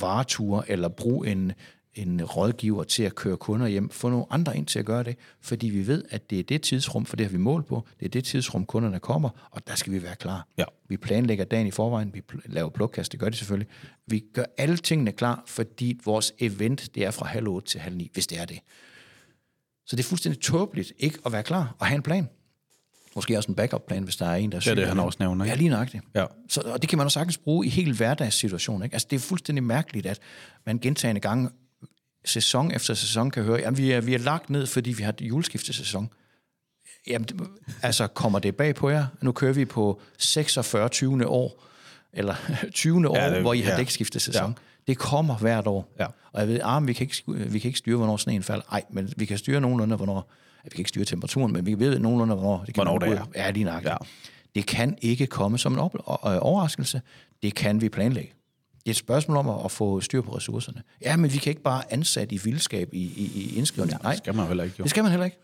vareture 0.00 0.70
eller 0.70 0.88
bruge 0.88 1.28
en, 1.28 1.52
en 1.94 2.24
rådgiver 2.24 2.84
til 2.84 3.02
at 3.02 3.14
køre 3.14 3.36
kunder 3.36 3.66
hjem. 3.66 3.90
Få 3.90 4.08
nogle 4.08 4.24
andre 4.30 4.56
ind 4.56 4.66
til 4.66 4.78
at 4.78 4.84
gøre 4.84 5.02
det, 5.02 5.16
fordi 5.40 5.68
vi 5.68 5.86
ved, 5.86 6.04
at 6.10 6.30
det 6.30 6.38
er 6.38 6.42
det 6.42 6.62
tidsrum, 6.62 7.06
for 7.06 7.16
det 7.16 7.26
har 7.26 7.30
vi 7.30 7.38
mål 7.38 7.62
på, 7.62 7.86
det 8.00 8.06
er 8.06 8.10
det 8.10 8.24
tidsrum, 8.24 8.66
kunderne 8.66 9.00
kommer, 9.00 9.48
og 9.50 9.66
der 9.66 9.74
skal 9.74 9.92
vi 9.92 10.02
være 10.02 10.16
klar. 10.16 10.48
Ja. 10.58 10.64
Vi 10.88 10.96
planlægger 10.96 11.44
dagen 11.44 11.66
i 11.66 11.70
forvejen, 11.70 12.14
vi 12.14 12.22
laver 12.46 12.70
plukkast, 12.70 13.12
det 13.12 13.20
gør 13.20 13.28
de 13.28 13.36
selvfølgelig. 13.36 13.68
Vi 14.06 14.24
gør 14.34 14.44
alle 14.58 14.76
tingene 14.76 15.12
klar, 15.12 15.42
fordi 15.46 16.00
vores 16.04 16.32
event, 16.38 16.94
det 16.94 17.04
er 17.04 17.10
fra 17.10 17.26
halv 17.26 17.48
otte 17.48 17.68
til 17.68 17.80
halv 17.80 17.96
ni, 17.96 18.10
hvis 18.12 18.26
det 18.26 18.40
er 18.40 18.44
det. 18.44 18.58
Så 19.86 19.96
det 19.96 20.04
er 20.04 20.08
fuldstændig 20.08 20.42
tåbeligt 20.42 20.92
ikke 20.98 21.18
at 21.26 21.32
være 21.32 21.42
klar 21.42 21.76
og 21.78 21.86
have 21.86 21.96
en 21.96 22.02
plan. 22.02 22.28
Måske 23.14 23.36
også 23.36 23.48
en 23.48 23.54
backup-plan, 23.54 24.02
hvis 24.02 24.16
der 24.16 24.26
er 24.26 24.34
en, 24.34 24.52
der 24.52 24.56
er 24.56 24.60
Det 24.60 24.68
er 24.68 24.74
syg 24.74 24.76
det, 24.76 24.88
han 24.88 24.98
også 24.98 25.16
nævner, 25.20 25.44
ikke? 25.44 25.52
Ja, 25.52 25.56
lige 25.56 25.68
nøjagtigt. 25.68 26.04
Ja. 26.14 26.24
Så, 26.48 26.60
og 26.60 26.82
det 26.82 26.90
kan 26.90 26.98
man 26.98 27.04
også 27.04 27.14
sagtens 27.14 27.38
bruge 27.38 27.66
i 27.66 27.68
helt 27.68 27.96
hverdagssituationer. 27.96 28.84
Ikke? 28.84 28.94
Altså, 28.94 29.08
det 29.10 29.16
er 29.16 29.20
fuldstændig 29.20 29.64
mærkeligt, 29.64 30.06
at 30.06 30.18
man 30.66 30.78
gentagende 30.78 31.20
gange, 31.20 31.50
sæson 32.24 32.70
efter 32.72 32.94
sæson, 32.94 33.30
kan 33.30 33.42
høre, 33.42 33.58
at 33.60 33.78
vi 33.78 33.90
er, 33.90 34.00
vi 34.00 34.14
er 34.14 34.18
lagt 34.18 34.50
ned, 34.50 34.66
fordi 34.66 34.92
vi 34.92 35.02
har 35.02 35.14
juleskiftesæson. 35.20 36.10
Jamen, 37.06 37.28
altså, 37.82 38.06
kommer 38.06 38.38
det 38.38 38.56
bag 38.56 38.74
på 38.74 38.90
jer? 38.90 39.06
Nu 39.20 39.32
kører 39.32 39.52
vi 39.52 39.64
på 39.64 40.00
46. 40.18 40.88
20. 40.88 41.26
år, 41.26 41.64
eller 42.12 42.34
20. 42.74 43.08
år, 43.08 43.16
Ja, 43.18 43.34
det- 43.34 43.40
hvor 43.40 43.52
I 43.54 43.60
har 43.60 43.70
ja. 43.72 43.76
dækskiftesæson. 43.78 44.50
Ja. 44.50 44.54
Det 44.86 44.98
kommer 44.98 45.36
hvert 45.36 45.66
år. 45.66 45.92
Ja. 45.98 46.06
Og 46.32 46.40
jeg 46.40 46.48
ved, 46.48 46.60
ah, 46.64 46.86
vi, 46.86 46.92
kan 46.92 47.04
ikke, 47.06 47.50
vi 47.50 47.58
kan 47.58 47.68
ikke 47.68 47.78
styre, 47.78 47.96
hvornår 47.96 48.16
sneen 48.16 48.42
falder. 48.42 48.64
Nej, 48.70 48.82
men 48.90 49.12
vi 49.16 49.24
kan 49.24 49.38
styre 49.38 49.60
nogenlunde, 49.60 49.96
hvornår... 49.96 50.32
Ja, 50.64 50.68
vi 50.68 50.70
kan 50.70 50.78
ikke 50.80 50.88
styre 50.88 51.04
temperaturen, 51.04 51.52
men 51.52 51.66
vi 51.66 51.78
ved 51.78 51.98
nogenlunde, 51.98 52.34
hvornår 52.34 52.64
det 52.64 52.74
kan 52.74 52.84
Hvornår 52.84 52.98
det 52.98 53.18
er. 53.18 53.24
Ja, 53.34 53.50
lige 53.50 53.64
nok. 53.64 53.84
Ja. 53.84 53.96
Det 54.54 54.66
kan 54.66 54.98
ikke 55.02 55.26
komme 55.26 55.58
som 55.58 55.72
en 55.72 55.78
øh, 55.78 55.84
overraskelse. 56.24 57.02
Det 57.42 57.54
kan 57.54 57.80
vi 57.80 57.88
planlægge. 57.88 58.32
Det 58.84 58.88
er 58.88 58.92
et 58.92 58.96
spørgsmål 58.96 59.36
om 59.36 59.48
at, 59.48 59.64
at 59.64 59.70
få 59.70 60.00
styr 60.00 60.20
på 60.20 60.36
ressourcerne. 60.36 60.82
Ja, 61.02 61.16
men 61.16 61.32
vi 61.32 61.38
kan 61.38 61.50
ikke 61.50 61.62
bare 61.62 61.92
ansætte 61.92 62.34
i 62.34 62.40
vildskab 62.44 62.88
i, 62.92 62.98
i, 63.02 63.32
i 63.34 63.56
indskrivning. 63.58 64.02
Nej, 64.02 64.12
Det 64.12 64.18
skal 64.18 64.34
man 64.34 64.46
heller 64.46 64.64
ikke, 64.64 64.76
jo. 64.78 64.82
det 64.82 64.90
skal 64.90 65.02
man 65.02 65.10
heller 65.10 65.24
ikke. 65.24 65.36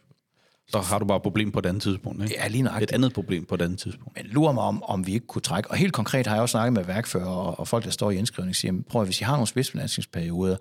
Så 0.71 0.79
har 0.81 0.99
du 0.99 1.05
bare 1.05 1.17
et 1.17 1.23
problem 1.23 1.53
på 1.53 1.59
et 1.59 1.67
andet 1.67 1.83
tidspunkt, 1.83 2.23
ikke? 2.23 2.35
Ja, 2.37 2.49
lige 2.49 2.63
nøjagtigt. 2.63 2.91
Et 2.91 2.95
andet 2.95 3.13
problem 3.13 3.45
på 3.45 3.55
et 3.55 3.63
andet 3.63 3.79
tidspunkt. 3.79 4.17
Men 4.17 4.27
lurer 4.27 4.53
mig 4.53 4.63
om, 4.65 4.83
om 4.83 5.07
vi 5.07 5.13
ikke 5.13 5.27
kunne 5.27 5.43
trække. 5.43 5.71
Og 5.71 5.77
helt 5.77 5.93
konkret 5.93 6.27
har 6.27 6.35
jeg 6.35 6.43
også 6.43 6.51
snakket 6.53 6.73
med 6.73 6.85
værkfører 6.85 7.27
og, 7.27 7.61
og 7.61 7.69
folk, 7.69 7.85
der 7.85 7.91
står 7.91 8.11
i 8.11 8.17
indskrivning, 8.17 8.57
siger, 8.57 8.73
"Men 8.73 8.83
prøv 8.83 9.03
at, 9.03 9.07
hvis 9.09 9.21
I 9.21 9.25
har 9.25 9.33
nogle 9.33 9.47
spidsbelastningsperioder, 9.47 10.57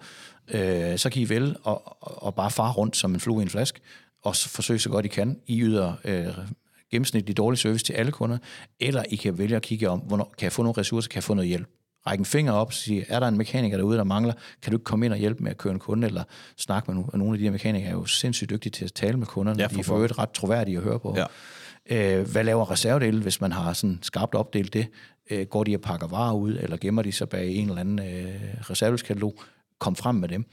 øh, 0.48 0.98
så 0.98 1.10
kan 1.10 1.22
I 1.22 1.29
vel 1.29 1.55
og, 1.63 1.98
og, 2.24 2.36
bare 2.36 2.51
fare 2.51 2.72
rundt 2.72 2.98
som 2.98 3.13
en 3.13 3.19
flue 3.19 3.41
i 3.41 3.43
en 3.43 3.50
flaske, 3.50 3.79
og 4.24 4.36
forsøge 4.36 4.79
så 4.79 4.89
godt 4.89 5.05
I 5.05 5.07
kan. 5.07 5.39
I 5.48 5.62
yder 5.62 5.93
øh, 6.03 6.27
gennemsnitlig 6.91 7.38
dårlig 7.38 7.57
service 7.60 7.86
til 7.86 7.93
alle 7.93 8.12
kunder, 8.12 8.38
eller 8.79 9.03
I 9.10 9.15
kan 9.15 9.38
vælge 9.38 9.55
at 9.55 9.62
kigge 9.62 9.89
om, 9.89 10.00
hvornår 10.00 10.34
kan 10.38 10.43
jeg 10.46 10.51
få 10.51 10.63
nogle 10.63 10.77
ressourcer, 10.77 11.10
kan 11.10 11.15
jeg 11.15 11.24
få 11.24 11.34
noget 11.34 11.48
hjælp. 11.48 11.67
Række 12.07 12.21
en 12.21 12.25
finger 12.25 12.51
op 12.53 12.67
og 12.67 12.73
sige, 12.73 13.05
er 13.09 13.19
der 13.19 13.27
en 13.27 13.37
mekaniker 13.37 13.77
derude, 13.77 13.97
der 13.97 14.03
mangler, 14.03 14.33
kan 14.61 14.71
du 14.71 14.77
ikke 14.77 14.83
komme 14.83 15.05
ind 15.05 15.13
og 15.13 15.19
hjælpe 15.19 15.43
med 15.43 15.51
at 15.51 15.57
køre 15.57 15.73
en 15.73 15.79
kunde, 15.79 16.07
eller 16.07 16.23
snakke 16.57 16.91
med 16.91 16.95
nogle, 16.95 17.09
og 17.13 17.19
nogle 17.19 17.33
af 17.33 17.37
de 17.37 17.43
her 17.43 17.51
mekanikere 17.51 17.89
er 17.89 17.93
jo 17.93 18.05
sindssygt 18.05 18.49
dygtige 18.49 18.71
til 18.71 18.85
at 18.85 18.93
tale 18.93 19.17
med 19.17 19.27
kunderne, 19.27 19.59
Ja, 19.61 19.67
de 19.67 19.73
for 19.73 19.79
er 19.79 19.83
for 19.83 19.95
øvrigt 19.95 20.17
ret 20.17 20.29
troværdige 20.31 20.77
at 20.77 20.83
høre 20.83 20.99
på. 20.99 21.17
Ja. 21.17 21.25
Øh, 22.19 22.27
hvad 22.31 22.43
laver 22.43 22.71
reservedele, 22.71 23.21
hvis 23.21 23.41
man 23.41 23.51
har 23.51 23.73
sådan 23.73 23.99
skarpt 24.01 24.35
opdelt 24.35 24.73
det? 24.73 24.87
Øh, 25.31 25.45
går 25.45 25.63
de 25.63 25.75
og 25.75 25.81
pakker 25.81 26.07
varer 26.07 26.33
ud, 26.33 26.57
eller 26.61 26.77
gemmer 26.77 27.01
de 27.01 27.11
sig 27.11 27.29
bag 27.29 27.49
en 27.55 27.67
eller 27.69 27.81
anden 27.81 27.99
øh, 27.99 28.35
reservedelskatalog? 28.69 29.39
Kom 29.79 29.95
frem 29.95 30.15
med 30.15 30.29
dem. 30.29 30.45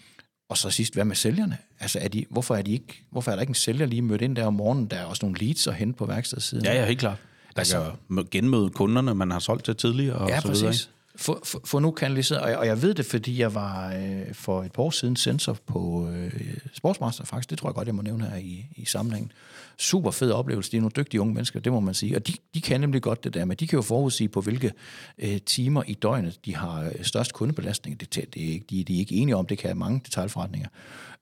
Og 0.48 0.56
så 0.58 0.70
sidst, 0.70 0.94
hvad 0.94 1.04
med 1.04 1.16
sælgerne? 1.16 1.56
Altså, 1.80 1.98
er 2.02 2.08
de, 2.08 2.24
hvorfor, 2.30 2.54
er 2.56 2.62
de 2.62 2.72
ikke, 2.72 3.04
hvorfor 3.10 3.30
er 3.30 3.34
der 3.36 3.40
ikke 3.40 3.50
en 3.50 3.54
sælger 3.54 3.86
lige 3.86 4.02
mødt 4.02 4.22
ind 4.22 4.36
der 4.36 4.46
om 4.46 4.54
morgenen? 4.54 4.86
Der 4.86 4.96
er 4.96 5.04
også 5.04 5.26
nogle 5.26 5.38
leads 5.40 5.66
at 5.66 5.74
hente 5.74 5.96
på 5.98 6.06
værkstedssiden. 6.06 6.64
Ja, 6.64 6.74
ja, 6.74 6.86
helt 6.86 7.00
klart. 7.00 7.16
Der 7.54 7.58
Altså- 7.60 7.78
altså, 7.78 7.92
kan 8.14 8.24
genmøde 8.30 8.70
kunderne, 8.70 9.14
man 9.14 9.30
har 9.30 9.38
solgt 9.38 9.64
til 9.64 9.76
tidligere, 9.76 10.16
og 10.16 10.28
Ja, 10.28 10.40
så 10.40 10.48
videre. 10.52 10.66
præcis. 10.66 10.90
Få, 11.16 11.40
få, 11.44 11.60
få 11.64 11.78
nu 11.78 11.90
kanaliseret, 11.90 12.42
og 12.42 12.50
jeg, 12.50 12.58
og 12.58 12.66
jeg 12.66 12.82
ved 12.82 12.94
det, 12.94 13.06
fordi 13.06 13.38
jeg 13.38 13.54
var 13.54 13.94
øh, 13.94 14.34
for 14.34 14.62
et 14.62 14.72
par 14.72 14.82
år 14.82 14.90
siden 14.90 15.16
sensor 15.16 15.56
på 15.66 16.08
øh, 16.12 16.32
Sportsmaster, 16.72 17.24
faktisk. 17.24 17.50
Det 17.50 17.58
tror 17.58 17.68
jeg 17.68 17.74
godt, 17.74 17.86
jeg 17.86 17.94
må 17.94 18.02
nævne 18.02 18.26
her 18.26 18.36
i, 18.36 18.66
i 18.76 18.84
sammenhængen. 18.84 19.32
Super 19.78 20.10
fed 20.10 20.30
oplevelse. 20.30 20.70
De 20.70 20.76
er 20.76 20.80
nogle 20.80 20.92
dygtige 20.96 21.20
unge 21.20 21.34
mennesker, 21.34 21.60
det 21.60 21.72
må 21.72 21.80
man 21.80 21.94
sige. 21.94 22.16
Og 22.16 22.26
de, 22.26 22.32
de 22.54 22.60
kan 22.60 22.80
nemlig 22.80 23.02
godt 23.02 23.24
det 23.24 23.34
der, 23.34 23.44
men 23.44 23.56
de 23.56 23.66
kan 23.66 23.76
jo 23.76 23.82
forudsige 23.82 24.28
på, 24.28 24.40
hvilke 24.40 24.72
øh, 25.18 25.40
timer 25.46 25.82
i 25.86 25.94
døgnet, 25.94 26.38
de 26.44 26.56
har 26.56 26.84
øh, 26.84 27.04
størst 27.04 27.32
kundebelastning. 27.32 28.00
Det, 28.00 28.14
det 28.14 28.48
er 28.48 28.52
ikke, 28.52 28.66
de, 28.70 28.84
de 28.84 28.94
er 28.94 28.98
ikke 28.98 29.14
enige 29.14 29.36
om, 29.36 29.46
det 29.46 29.58
kan 29.58 29.76
mange 29.76 30.00
detaljforretninger. 30.04 30.68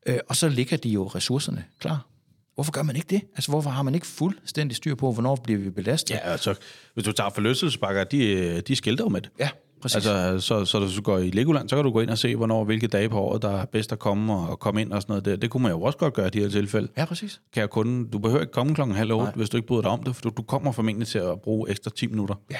Øh, 0.06 0.18
og 0.28 0.36
så 0.36 0.48
ligger 0.48 0.76
de 0.76 0.88
jo 0.88 1.06
ressourcerne 1.06 1.64
klar. 1.78 2.06
Hvorfor 2.54 2.72
gør 2.72 2.82
man 2.82 2.96
ikke 2.96 3.08
det? 3.10 3.22
Altså, 3.34 3.50
hvorfor 3.50 3.70
har 3.70 3.82
man 3.82 3.94
ikke 3.94 4.06
fuldstændig 4.06 4.76
styr 4.76 4.94
på, 4.94 5.12
hvornår 5.12 5.36
bliver 5.36 5.60
vi 5.60 5.70
belastet? 5.70 6.14
Ja, 6.14 6.18
altså, 6.18 6.54
hvis 6.94 7.04
du 7.04 7.12
tager 7.12 7.30
forlystelsespakker, 7.30 8.04
de, 8.04 8.60
de 8.60 8.76
skilter 8.76 9.04
jo 9.04 9.08
med 9.08 9.20
det. 9.20 9.30
ja 9.38 9.48
præcis. 9.82 10.06
Altså, 10.06 10.46
så, 10.46 10.64
så 10.64 10.80
hvis 10.80 10.94
du 10.96 11.02
går 11.02 11.18
i 11.18 11.30
Legoland, 11.30 11.68
så 11.68 11.76
kan 11.76 11.84
du 11.84 11.90
gå 11.90 12.00
ind 12.00 12.10
og 12.10 12.18
se, 12.18 12.36
hvornår, 12.36 12.64
hvilke 12.64 12.86
dage 12.86 13.08
på 13.08 13.18
året, 13.20 13.42
der 13.42 13.50
er 13.50 13.64
bedst 13.64 13.92
at 13.92 13.98
komme 13.98 14.32
og, 14.34 14.48
og 14.50 14.58
komme 14.58 14.80
ind 14.80 14.92
og 14.92 15.02
sådan 15.02 15.12
noget 15.12 15.24
der. 15.24 15.36
Det 15.36 15.50
kunne 15.50 15.62
man 15.62 15.72
jo 15.72 15.82
også 15.82 15.98
godt 15.98 16.14
gøre 16.14 16.26
i 16.26 16.30
de 16.30 16.40
her 16.40 16.48
tilfælde. 16.48 16.88
ja, 16.96 17.04
præcis. 17.04 17.40
Kan 17.52 17.60
jeg 17.60 17.70
kun, 17.70 18.08
du 18.10 18.18
behøver 18.18 18.40
ikke 18.40 18.52
komme 18.52 18.74
klokken 18.74 18.96
halv 18.96 19.12
otte, 19.12 19.32
hvis 19.36 19.50
du 19.50 19.56
ikke 19.56 19.66
bryder 19.66 19.82
dig 19.82 19.90
om 19.90 20.02
det, 20.02 20.16
for 20.16 20.22
du, 20.22 20.30
du 20.36 20.42
kommer 20.42 20.72
formentlig 20.72 21.08
til 21.08 21.18
at 21.18 21.40
bruge 21.40 21.70
ekstra 21.70 21.90
10 21.96 22.06
minutter. 22.06 22.34
Ja. 22.50 22.56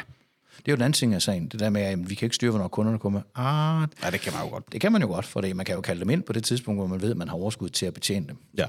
Det 0.57 0.69
er 0.69 0.73
jo 0.73 0.77
den 0.77 0.83
anden 0.83 0.93
ting 0.93 1.15
af 1.15 1.23
sagen. 1.23 1.49
Det 1.49 1.61
der 1.61 1.71
med, 1.71 1.81
at 1.81 2.11
vi 2.11 2.15
kan 2.15 2.27
ikke 2.27 2.35
styre, 2.37 2.51
hvornår 2.51 2.69
kunderne 2.69 2.99
kommer. 2.99 3.21
Ah, 3.35 3.89
Ja, 4.05 4.11
det 4.11 4.21
kan 4.21 4.33
man 4.33 4.43
jo 4.45 4.51
godt. 4.51 4.73
det 4.73 4.81
kan 4.81 4.93
man 4.93 5.03
jo 5.03 5.09
godt, 5.09 5.25
for 5.27 5.41
det. 5.41 5.57
man 5.57 5.67
kan 5.67 5.75
jo 5.75 5.81
kalde 5.81 6.01
dem 6.01 6.11
ind 6.11 6.23
på 6.23 6.33
det 6.33 6.45
tidspunkt, 6.45 6.81
hvor 6.81 6.87
man 6.87 7.03
ved, 7.03 7.11
at 7.11 7.17
man 7.17 7.29
har 7.29 7.37
overskud 7.37 7.69
til 7.69 7.87
at 7.87 7.95
betjene 7.95 8.27
dem. 8.29 8.37
Ja. 8.59 8.67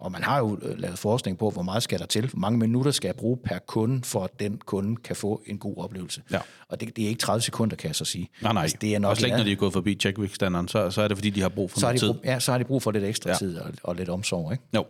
Og 0.00 0.12
man 0.12 0.22
har 0.22 0.38
jo 0.38 0.58
øh, 0.62 0.78
lavet 0.78 0.98
forskning 0.98 1.38
på, 1.38 1.50
hvor 1.50 1.62
meget 1.62 1.82
skal 1.82 1.98
der 1.98 2.06
til, 2.06 2.26
hvor 2.26 2.38
mange 2.38 2.58
minutter 2.58 2.90
skal 2.90 3.08
jeg 3.08 3.14
bruge 3.16 3.36
per 3.36 3.58
kunde, 3.58 4.02
for 4.04 4.24
at 4.24 4.40
den 4.40 4.60
kunde 4.66 4.96
kan 4.96 5.16
få 5.16 5.42
en 5.46 5.58
god 5.58 5.76
oplevelse. 5.76 6.22
Ja. 6.32 6.38
Og 6.68 6.80
det, 6.80 6.96
det 6.96 7.04
er 7.04 7.08
ikke 7.08 7.20
30 7.20 7.42
sekunder, 7.42 7.76
kan 7.76 7.88
jeg 7.88 7.94
så 7.96 8.04
sige. 8.04 8.28
Nej, 8.42 8.52
nej. 8.52 8.62
Altså, 8.62 8.76
det 8.80 8.94
er 8.94 8.98
nok 8.98 9.10
og 9.10 9.16
slet 9.16 9.26
ikke, 9.26 9.36
når 9.36 9.44
de 9.44 9.52
er 9.52 9.56
gået 9.56 9.72
forbi 9.72 9.94
checkwick-standarden, 9.94 10.68
så, 10.68 10.90
så 10.90 11.02
er 11.02 11.08
det, 11.08 11.16
fordi 11.16 11.30
de 11.30 11.40
har 11.40 11.48
brug 11.48 11.70
for 11.70 11.80
så 11.80 11.86
noget 11.86 12.00
de 12.00 12.06
tid. 12.06 12.12
brug, 12.12 12.24
ja, 12.24 12.40
så 12.40 12.50
har 12.52 12.58
de 12.58 12.64
brug 12.64 12.82
for 12.82 12.90
lidt 12.90 13.04
ekstra 13.04 13.30
ja. 13.30 13.36
Tid 13.36 13.58
og, 13.58 13.72
og 13.82 13.94
lidt 13.94 14.08
omsorg. 14.08 14.52
Ikke? 14.52 14.64
Jo. 14.74 14.84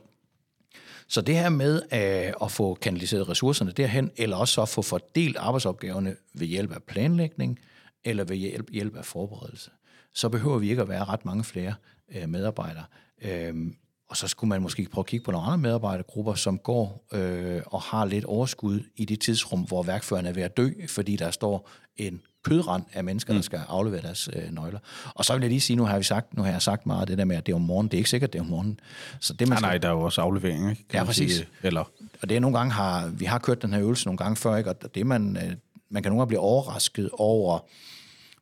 Så 1.09 1.21
det 1.21 1.35
her 1.35 1.49
med 1.49 1.83
øh, 1.93 2.33
at 2.43 2.51
få 2.51 2.75
kanaliseret 2.75 3.29
ressourcerne 3.29 3.71
derhen, 3.71 4.11
eller 4.17 4.37
også 4.37 4.55
så 4.55 4.63
at 4.63 4.69
få 4.69 4.83
fordelt 4.83 5.37
arbejdsopgaverne 5.37 6.17
ved 6.35 6.47
hjælp 6.47 6.73
af 6.73 6.83
planlægning, 6.83 7.59
eller 8.05 8.25
ved 8.25 8.37
hjælp, 8.37 8.71
hjælp 8.73 8.97
af 8.97 9.05
forberedelse, 9.05 9.71
så 10.15 10.29
behøver 10.29 10.59
vi 10.59 10.71
ikke 10.71 10.83
at 10.83 10.89
være 10.89 11.05
ret 11.05 11.25
mange 11.25 11.45
flere 11.45 11.75
øh, 12.15 12.29
medarbejdere. 12.29 12.85
Øhm, 13.23 13.77
og 14.11 14.17
så 14.17 14.29
skulle 14.29 14.49
man 14.49 14.63
måske 14.63 14.89
prøve 14.93 15.03
at 15.03 15.07
kigge 15.07 15.25
på 15.25 15.31
nogle 15.31 15.47
andre 15.47 15.59
medarbejdergrupper, 15.59 16.35
som 16.35 16.59
går 16.59 17.07
øh, 17.13 17.63
og 17.67 17.83
har 17.83 18.05
lidt 18.05 18.25
overskud 18.25 18.81
i 18.97 19.05
det 19.05 19.21
tidsrum, 19.21 19.61
hvor 19.61 19.83
værkføreren 19.83 20.27
er 20.27 20.33
ved 20.33 20.43
at 20.43 20.57
dø, 20.57 20.71
fordi 20.89 21.17
der 21.17 21.31
står 21.31 21.69
en 21.97 22.21
kødrand 22.43 22.85
af 22.93 23.05
mennesker, 23.05 23.33
mm. 23.33 23.37
der 23.37 23.43
skal 23.43 23.61
aflevere 23.69 24.03
deres 24.03 24.29
øh, 24.37 24.51
nøgler. 24.51 24.79
Og 25.15 25.25
så 25.25 25.33
vil 25.33 25.41
jeg 25.41 25.51
lige 25.51 25.61
sige, 25.61 25.77
nu 25.77 25.85
har 25.85 25.99
vi 25.99 26.05
sagt, 26.05 26.37
nu 26.37 26.43
har 26.43 26.51
jeg 26.51 26.63
sagt 26.63 26.87
meget 26.87 27.01
af 27.01 27.07
det 27.07 27.19
der 27.19 27.25
med, 27.25 27.37
at 27.37 27.47
det 27.47 27.53
er 27.53 27.57
om 27.57 27.63
morgenen. 27.63 27.91
Det 27.91 27.97
er 27.97 27.99
ikke 27.99 28.11
sikkert, 28.11 28.33
det 28.33 28.39
er 28.39 28.43
om 28.43 28.49
morgenen. 28.49 28.81
Så 29.21 29.33
det, 29.33 29.49
man 29.49 29.49
nej, 29.49 29.59
skal... 29.59 29.69
nej, 29.69 29.79
der 29.79 29.89
er 29.89 29.93
jo 29.93 30.01
også 30.01 30.21
aflevering, 30.21 30.71
ikke? 30.71 30.89
Kan 30.89 30.99
ja, 30.99 31.05
præcis. 31.05 31.33
Sige, 31.33 31.47
eller... 31.63 31.81
Og 32.23 32.29
det 32.29 32.37
er 32.37 32.41
nogle 32.41 32.59
gange, 32.59 32.73
har, 32.73 33.09
vi 33.09 33.25
har 33.25 33.39
kørt 33.39 33.63
den 33.63 33.73
her 33.73 33.81
øvelse 33.81 34.07
nogle 34.07 34.19
gange 34.19 34.37
før, 34.37 34.57
ikke? 34.57 34.71
og 34.71 34.95
det 34.95 35.07
man, 35.07 35.37
øh, 35.37 35.53
man 35.91 36.03
kan 36.03 36.13
nogle 36.13 36.21
gange 36.21 36.29
blive 36.29 36.41
overrasket 36.41 37.11
over, 37.13 37.59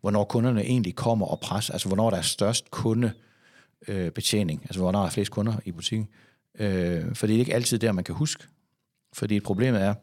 hvornår 0.00 0.24
kunderne 0.24 0.62
egentlig 0.62 0.94
kommer 0.94 1.26
og 1.26 1.40
presser, 1.40 1.72
altså 1.72 1.88
hvornår 1.88 2.10
der 2.10 2.16
er 2.16 2.22
størst 2.22 2.70
kundebetjening, 3.86 4.60
altså 4.62 4.80
hvornår 4.80 5.00
der 5.00 5.06
er 5.06 5.10
flest 5.10 5.30
kunder 5.30 5.54
i 5.64 5.72
butikken. 5.72 6.08
Øh, 6.58 7.14
for 7.14 7.26
det 7.26 7.36
er 7.36 7.40
ikke 7.40 7.54
altid 7.54 7.78
der, 7.78 7.92
man 7.92 8.04
kan 8.04 8.14
huske. 8.14 8.44
Fordi 9.12 9.40
problemet 9.40 9.82
er, 9.82 9.94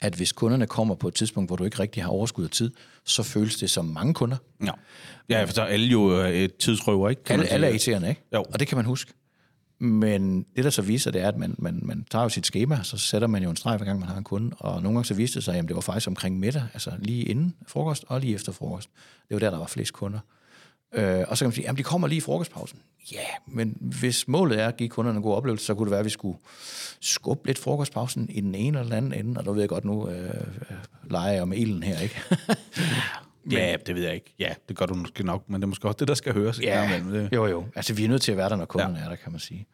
at 0.00 0.14
hvis 0.14 0.32
kunderne 0.32 0.66
kommer 0.66 0.94
på 0.94 1.08
et 1.08 1.14
tidspunkt, 1.14 1.48
hvor 1.48 1.56
du 1.56 1.64
ikke 1.64 1.78
rigtig 1.78 2.02
har 2.02 2.10
overskud 2.10 2.44
af 2.44 2.50
tid, 2.50 2.70
så 3.04 3.22
føles 3.22 3.56
det 3.56 3.70
som 3.70 3.84
mange 3.84 4.14
kunder. 4.14 4.36
Ja, 4.64 4.70
ja 5.28 5.44
for 5.44 5.52
så 5.52 5.62
er 5.62 5.66
alle 5.66 5.86
jo 5.86 6.22
øh, 6.22 6.30
et 6.30 6.56
tidsrøver, 6.56 7.08
ikke? 7.08 7.24
Kan 7.24 7.40
alle, 7.40 7.48
alle 7.48 7.66
er 7.66 7.70
irriterende, 7.70 8.08
ikke? 8.08 8.22
Jo. 8.34 8.44
Og 8.52 8.60
det 8.60 8.68
kan 8.68 8.76
man 8.76 8.84
huske. 8.84 9.12
Men 9.78 10.46
det, 10.56 10.64
der 10.64 10.70
så 10.70 10.82
viser, 10.82 11.10
det 11.10 11.22
er, 11.22 11.28
at 11.28 11.36
man, 11.36 11.54
man, 11.58 11.80
man 11.82 12.04
tager 12.10 12.22
jo 12.22 12.28
sit 12.28 12.46
schema, 12.46 12.82
så 12.82 12.98
sætter 12.98 13.28
man 13.28 13.42
jo 13.42 13.50
en 13.50 13.56
streg, 13.56 13.76
hver 13.76 13.86
gang 13.86 14.00
man 14.00 14.08
har 14.08 14.16
en 14.16 14.24
kunde, 14.24 14.56
og 14.58 14.82
nogle 14.82 14.96
gange 14.96 15.04
så 15.04 15.14
viste 15.14 15.34
det 15.34 15.44
sig, 15.44 15.56
at 15.56 15.68
det 15.68 15.74
var 15.74 15.80
faktisk 15.80 16.08
omkring 16.08 16.38
middag, 16.38 16.62
altså 16.74 16.92
lige 16.98 17.22
inden 17.22 17.56
frokost 17.66 18.04
og 18.08 18.20
lige 18.20 18.34
efter 18.34 18.52
frokost. 18.52 18.90
Det 19.28 19.34
var 19.34 19.38
der, 19.38 19.50
der 19.50 19.58
var 19.58 19.66
flest 19.66 19.92
kunder. 19.92 20.18
Øh, 20.94 21.24
og 21.28 21.38
så 21.38 21.44
kan 21.44 21.48
man 21.48 21.54
sige, 21.54 21.68
at 21.68 21.78
de 21.78 21.82
kommer 21.82 22.08
lige 22.08 22.16
i 22.16 22.20
frokostpausen. 22.20 22.78
Ja, 23.12 23.26
men 23.46 23.76
hvis 23.80 24.28
målet 24.28 24.60
er 24.60 24.68
at 24.68 24.76
give 24.76 24.88
kunderne 24.88 25.16
en 25.16 25.22
god 25.22 25.34
oplevelse, 25.34 25.66
så 25.66 25.74
kunne 25.74 25.84
det 25.84 25.90
være, 25.90 26.00
at 26.00 26.04
vi 26.04 26.10
skulle 26.10 26.38
skubbe 27.00 27.46
lidt 27.46 27.58
frokostpausen 27.58 28.28
i 28.28 28.40
den 28.40 28.54
ene 28.54 28.78
eller 28.78 28.82
den 28.82 28.92
anden 28.92 29.26
ende, 29.26 29.40
og 29.40 29.44
nu 29.44 29.52
ved 29.52 29.62
jeg 29.62 29.68
godt 29.68 29.84
nu, 29.84 30.08
øh, 30.08 30.24
øh 30.24 30.76
leger 31.10 31.44
med 31.44 31.58
ilden 31.58 31.82
her, 31.82 31.98
ikke? 31.98 32.20
Ja, 33.50 33.76
det 33.86 33.94
ved 33.94 34.02
jeg 34.02 34.14
ikke. 34.14 34.34
Ja, 34.38 34.54
det 34.68 34.76
gør 34.76 34.86
du 34.86 34.94
måske 34.94 35.26
nok, 35.26 35.48
men 35.48 35.60
det 35.60 35.62
er 35.62 35.68
måske 35.68 35.88
også 35.88 35.96
det, 35.96 36.08
der 36.08 36.14
skal 36.14 36.32
høres. 36.32 36.60
Ja, 36.62 37.00
det. 37.12 37.28
jo 37.32 37.46
jo. 37.46 37.64
Altså, 37.76 37.94
vi 37.94 38.04
er 38.04 38.08
nødt 38.08 38.22
til 38.22 38.32
at 38.32 38.38
være 38.38 38.48
der, 38.48 38.56
når 38.56 38.64
kunderne 38.64 38.98
ja. 38.98 39.04
er 39.04 39.08
der, 39.08 39.16
kan 39.16 39.32
man 39.32 39.40
sige. 39.40 39.66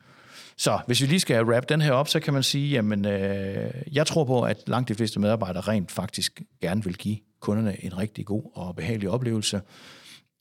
Så 0.57 0.79
hvis 0.87 1.01
vi 1.03 1.07
lige 1.07 1.21
skal 1.21 1.45
wrap 1.45 1.69
den 1.69 1.81
her 1.81 1.93
op, 1.93 2.09
så 2.09 2.21
kan 2.21 2.35
man 2.35 2.43
sige, 2.43 2.71
jamen, 2.71 3.05
øh, 3.05 3.71
jeg 3.93 4.07
tror 4.07 4.25
på, 4.25 4.43
at 4.43 4.57
langt 4.67 4.89
de 4.89 4.95
fleste 4.95 5.21
medarbejdere 5.21 5.61
rent 5.61 5.93
faktisk 5.93 6.43
gerne 6.61 6.85
vil 6.85 6.97
give 6.97 7.19
kunderne 7.41 7.85
en 7.85 7.99
rigtig 7.99 8.27
god 8.27 8.43
og 8.55 8.77
behagelig 8.77 9.11
oplevelse. 9.11 9.61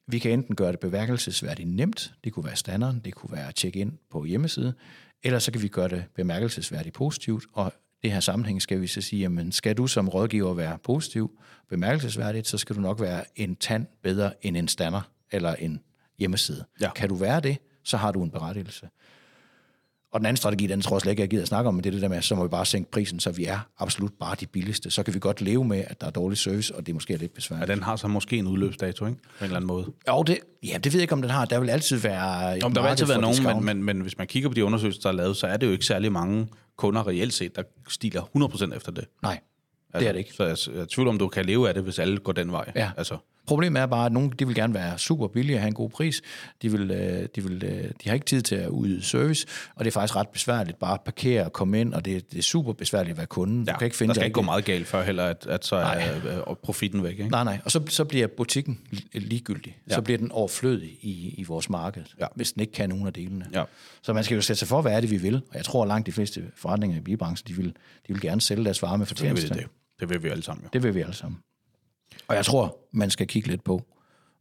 Vi 0.07 0.19
kan 0.19 0.31
enten 0.31 0.55
gøre 0.55 0.71
det 0.71 0.79
bemærkelsesværdigt 0.79 1.69
nemt, 1.69 2.13
det 2.23 2.33
kunne 2.33 2.45
være 2.45 2.55
standarden, 2.55 3.01
det 3.05 3.15
kunne 3.15 3.31
være 3.31 3.47
at 3.47 3.55
tjekke 3.55 3.79
ind 3.79 3.91
på 4.11 4.25
hjemmeside, 4.25 4.73
eller 5.23 5.39
så 5.39 5.51
kan 5.51 5.61
vi 5.61 5.67
gøre 5.67 5.87
det 5.87 6.05
bemærkelsesværdigt 6.15 6.95
positivt, 6.95 7.45
og 7.53 7.73
det 8.03 8.11
her 8.11 8.19
sammenhæng 8.19 8.61
skal 8.61 8.81
vi 8.81 8.87
så 8.87 9.01
sige, 9.01 9.19
jamen 9.19 9.51
skal 9.51 9.77
du 9.77 9.87
som 9.87 10.09
rådgiver 10.09 10.53
være 10.53 10.77
positiv, 10.83 11.39
bemærkelsesværdigt, 11.69 12.47
så 12.47 12.57
skal 12.57 12.75
du 12.75 12.81
nok 12.81 13.01
være 13.01 13.23
en 13.35 13.55
tand 13.55 13.87
bedre 14.03 14.33
end 14.41 14.57
en 14.57 14.67
stander 14.67 15.01
eller 15.31 15.55
en 15.55 15.81
hjemmeside. 16.19 16.65
Ja. 16.81 16.93
Kan 16.93 17.09
du 17.09 17.15
være 17.15 17.41
det, 17.41 17.57
så 17.83 17.97
har 17.97 18.11
du 18.11 18.23
en 18.23 18.31
berettigelse. 18.31 18.89
Og 20.11 20.19
den 20.19 20.25
anden 20.25 20.37
strategi, 20.37 20.67
den 20.67 20.81
tror 20.81 20.95
jeg 20.95 21.01
slet 21.01 21.11
ikke, 21.11 21.21
jeg 21.21 21.29
gider 21.29 21.41
at 21.41 21.47
snakke 21.47 21.67
om, 21.67 21.73
men 21.73 21.83
det 21.83 21.89
er 21.89 21.91
det 21.91 22.01
der 22.01 22.07
med, 22.07 22.21
så 22.21 22.35
må 22.35 22.43
vi 22.43 22.49
bare 22.49 22.65
sænke 22.65 22.91
prisen, 22.91 23.19
så 23.19 23.31
vi 23.31 23.45
er 23.45 23.59
absolut 23.79 24.11
bare 24.19 24.35
de 24.39 24.47
billigste. 24.47 24.91
Så 24.91 25.03
kan 25.03 25.13
vi 25.13 25.19
godt 25.19 25.41
leve 25.41 25.65
med, 25.65 25.83
at 25.87 26.01
der 26.01 26.07
er 26.07 26.11
dårlig 26.11 26.37
service, 26.37 26.75
og 26.75 26.85
det 26.85 26.91
er 26.91 26.93
måske 26.93 27.17
lidt 27.17 27.33
besværligt. 27.33 27.69
Ja, 27.69 27.75
den 27.75 27.83
har 27.83 27.95
så 27.95 28.07
måske 28.07 28.37
en 28.37 28.47
udløbsdato, 28.47 29.05
ikke? 29.05 29.19
På 29.21 29.29
en 29.39 29.43
eller 29.45 29.55
anden 29.55 29.67
måde. 29.67 29.91
Jo, 30.07 30.23
det, 30.23 30.39
ja, 30.63 30.77
det 30.77 30.93
ved 30.93 30.99
jeg 30.99 31.03
ikke, 31.03 31.13
om 31.13 31.21
den 31.21 31.31
har. 31.31 31.45
Der 31.45 31.59
vil 31.59 31.69
altid 31.69 31.97
være... 31.97 32.59
Om 32.63 32.73
der 32.73 32.81
vil 32.81 32.89
altid 32.89 33.05
være 33.05 33.21
nogen, 33.21 33.43
men, 33.43 33.65
men, 33.65 33.83
men, 33.83 34.01
hvis 34.01 34.17
man 34.17 34.27
kigger 34.27 34.49
på 34.49 34.53
de 34.53 34.65
undersøgelser, 34.65 35.01
der 35.01 35.09
er 35.09 35.13
lavet, 35.13 35.37
så 35.37 35.47
er 35.47 35.57
det 35.57 35.67
jo 35.67 35.71
ikke 35.71 35.85
særlig 35.85 36.11
mange 36.11 36.47
kunder 36.77 37.07
reelt 37.07 37.33
set, 37.33 37.55
der 37.55 37.63
stiger 37.89 38.21
100% 38.71 38.75
efter 38.75 38.91
det. 38.91 39.05
Nej, 39.23 39.39
altså, 39.93 39.99
det 39.99 40.07
er 40.07 40.11
det 40.11 40.19
ikke. 40.19 40.33
Så 40.33 40.43
jeg, 40.43 40.77
jeg 40.77 40.89
tvivler, 40.89 41.11
om 41.11 41.19
du 41.19 41.27
kan 41.27 41.45
leve 41.45 41.67
af 41.67 41.73
det, 41.73 41.83
hvis 41.83 41.99
alle 41.99 42.17
går 42.17 42.31
den 42.31 42.51
vej. 42.51 42.71
Ja. 42.75 42.91
Altså. 42.97 43.17
Problemet 43.47 43.81
er 43.81 43.85
bare, 43.85 44.05
at 44.05 44.11
nogle 44.11 44.31
de 44.39 44.47
vil 44.47 44.55
gerne 44.55 44.73
være 44.73 44.97
super 44.97 45.27
billige 45.27 45.57
og 45.57 45.61
have 45.61 45.67
en 45.67 45.73
god 45.73 45.89
pris. 45.89 46.21
De, 46.61 46.71
vil, 46.71 46.91
øh, 46.91 47.27
de, 47.35 47.43
vil, 47.43 47.63
øh, 47.63 47.83
de 48.03 48.09
har 48.09 48.13
ikke 48.13 48.25
tid 48.25 48.41
til 48.41 48.55
at 48.55 48.69
yde 48.83 49.01
service, 49.01 49.47
og 49.75 49.85
det 49.85 49.91
er 49.91 49.93
faktisk 49.93 50.15
ret 50.15 50.29
besværligt 50.29 50.79
bare 50.79 50.93
at 50.93 51.01
parkere 51.01 51.45
og 51.45 51.53
komme 51.53 51.81
ind, 51.81 51.93
og 51.93 52.05
det, 52.05 52.31
det 52.31 52.37
er 52.37 52.43
super 52.43 52.73
besværligt 52.73 53.11
at 53.11 53.17
være 53.17 53.27
kunde. 53.27 53.63
Ja, 53.67 53.73
du 53.73 53.77
kan 53.77 53.85
ikke 53.85 53.97
finde 53.97 54.09
der 54.09 54.13
skal 54.13 54.25
ikke 54.25 54.33
gå 54.33 54.41
meget 54.41 54.65
galt 54.65 54.87
før 54.87 55.03
heller, 55.03 55.23
at, 55.23 55.47
at 55.49 55.65
så 55.65 55.75
nej. 55.75 56.09
er 56.25 56.49
øh, 56.49 56.55
profitten 56.63 57.03
væk. 57.03 57.11
Ikke? 57.11 57.29
Nej, 57.29 57.43
nej. 57.43 57.59
Og 57.65 57.71
så, 57.71 57.81
så 57.87 58.05
bliver 58.05 58.27
butikken 58.27 58.79
ligegyldig. 59.13 59.77
Ja. 59.89 59.95
Så 59.95 60.01
bliver 60.01 60.17
den 60.17 60.31
overflødig 60.31 60.89
i, 61.01 61.35
i 61.37 61.43
vores 61.43 61.69
marked, 61.69 62.03
ja. 62.19 62.27
hvis 62.35 62.51
den 62.51 62.61
ikke 62.61 62.73
kan 62.73 62.89
nogen 62.89 63.07
af 63.07 63.13
delene. 63.13 63.45
Ja. 63.53 63.63
Så 64.01 64.13
man 64.13 64.23
skal 64.23 64.35
jo 64.35 64.41
sætte 64.41 64.59
sig 64.59 64.67
for, 64.67 64.81
hvad 64.81 64.91
er 64.91 65.01
det, 65.01 65.11
vi 65.11 65.17
vil. 65.17 65.35
Og 65.35 65.55
jeg 65.55 65.65
tror, 65.65 65.81
at 65.81 65.87
langt 65.87 66.07
de 66.07 66.11
fleste 66.11 66.43
forretninger 66.55 66.97
i 66.97 67.01
bilbranchen, 67.01 67.47
de 67.47 67.61
vil, 67.61 67.75
de 68.07 68.13
vil 68.13 68.21
gerne 68.21 68.41
sælge 68.41 68.63
deres 68.63 68.81
varer 68.81 68.97
med 68.97 69.05
fortjeneste. 69.05 69.49
Det, 69.49 69.57
det. 69.57 69.67
det 69.99 70.09
vil 70.09 70.23
vi 70.23 70.29
alle 70.29 70.43
sammen 70.43 70.63
jo. 70.63 70.69
Det 70.73 70.83
vil 70.83 70.95
vi 70.95 71.01
alle 71.01 71.13
sammen. 71.13 71.39
Og 72.27 72.35
jeg 72.35 72.45
tror, 72.45 72.77
man 72.91 73.09
skal 73.09 73.27
kigge 73.27 73.49
lidt 73.49 73.63
på, 73.63 73.83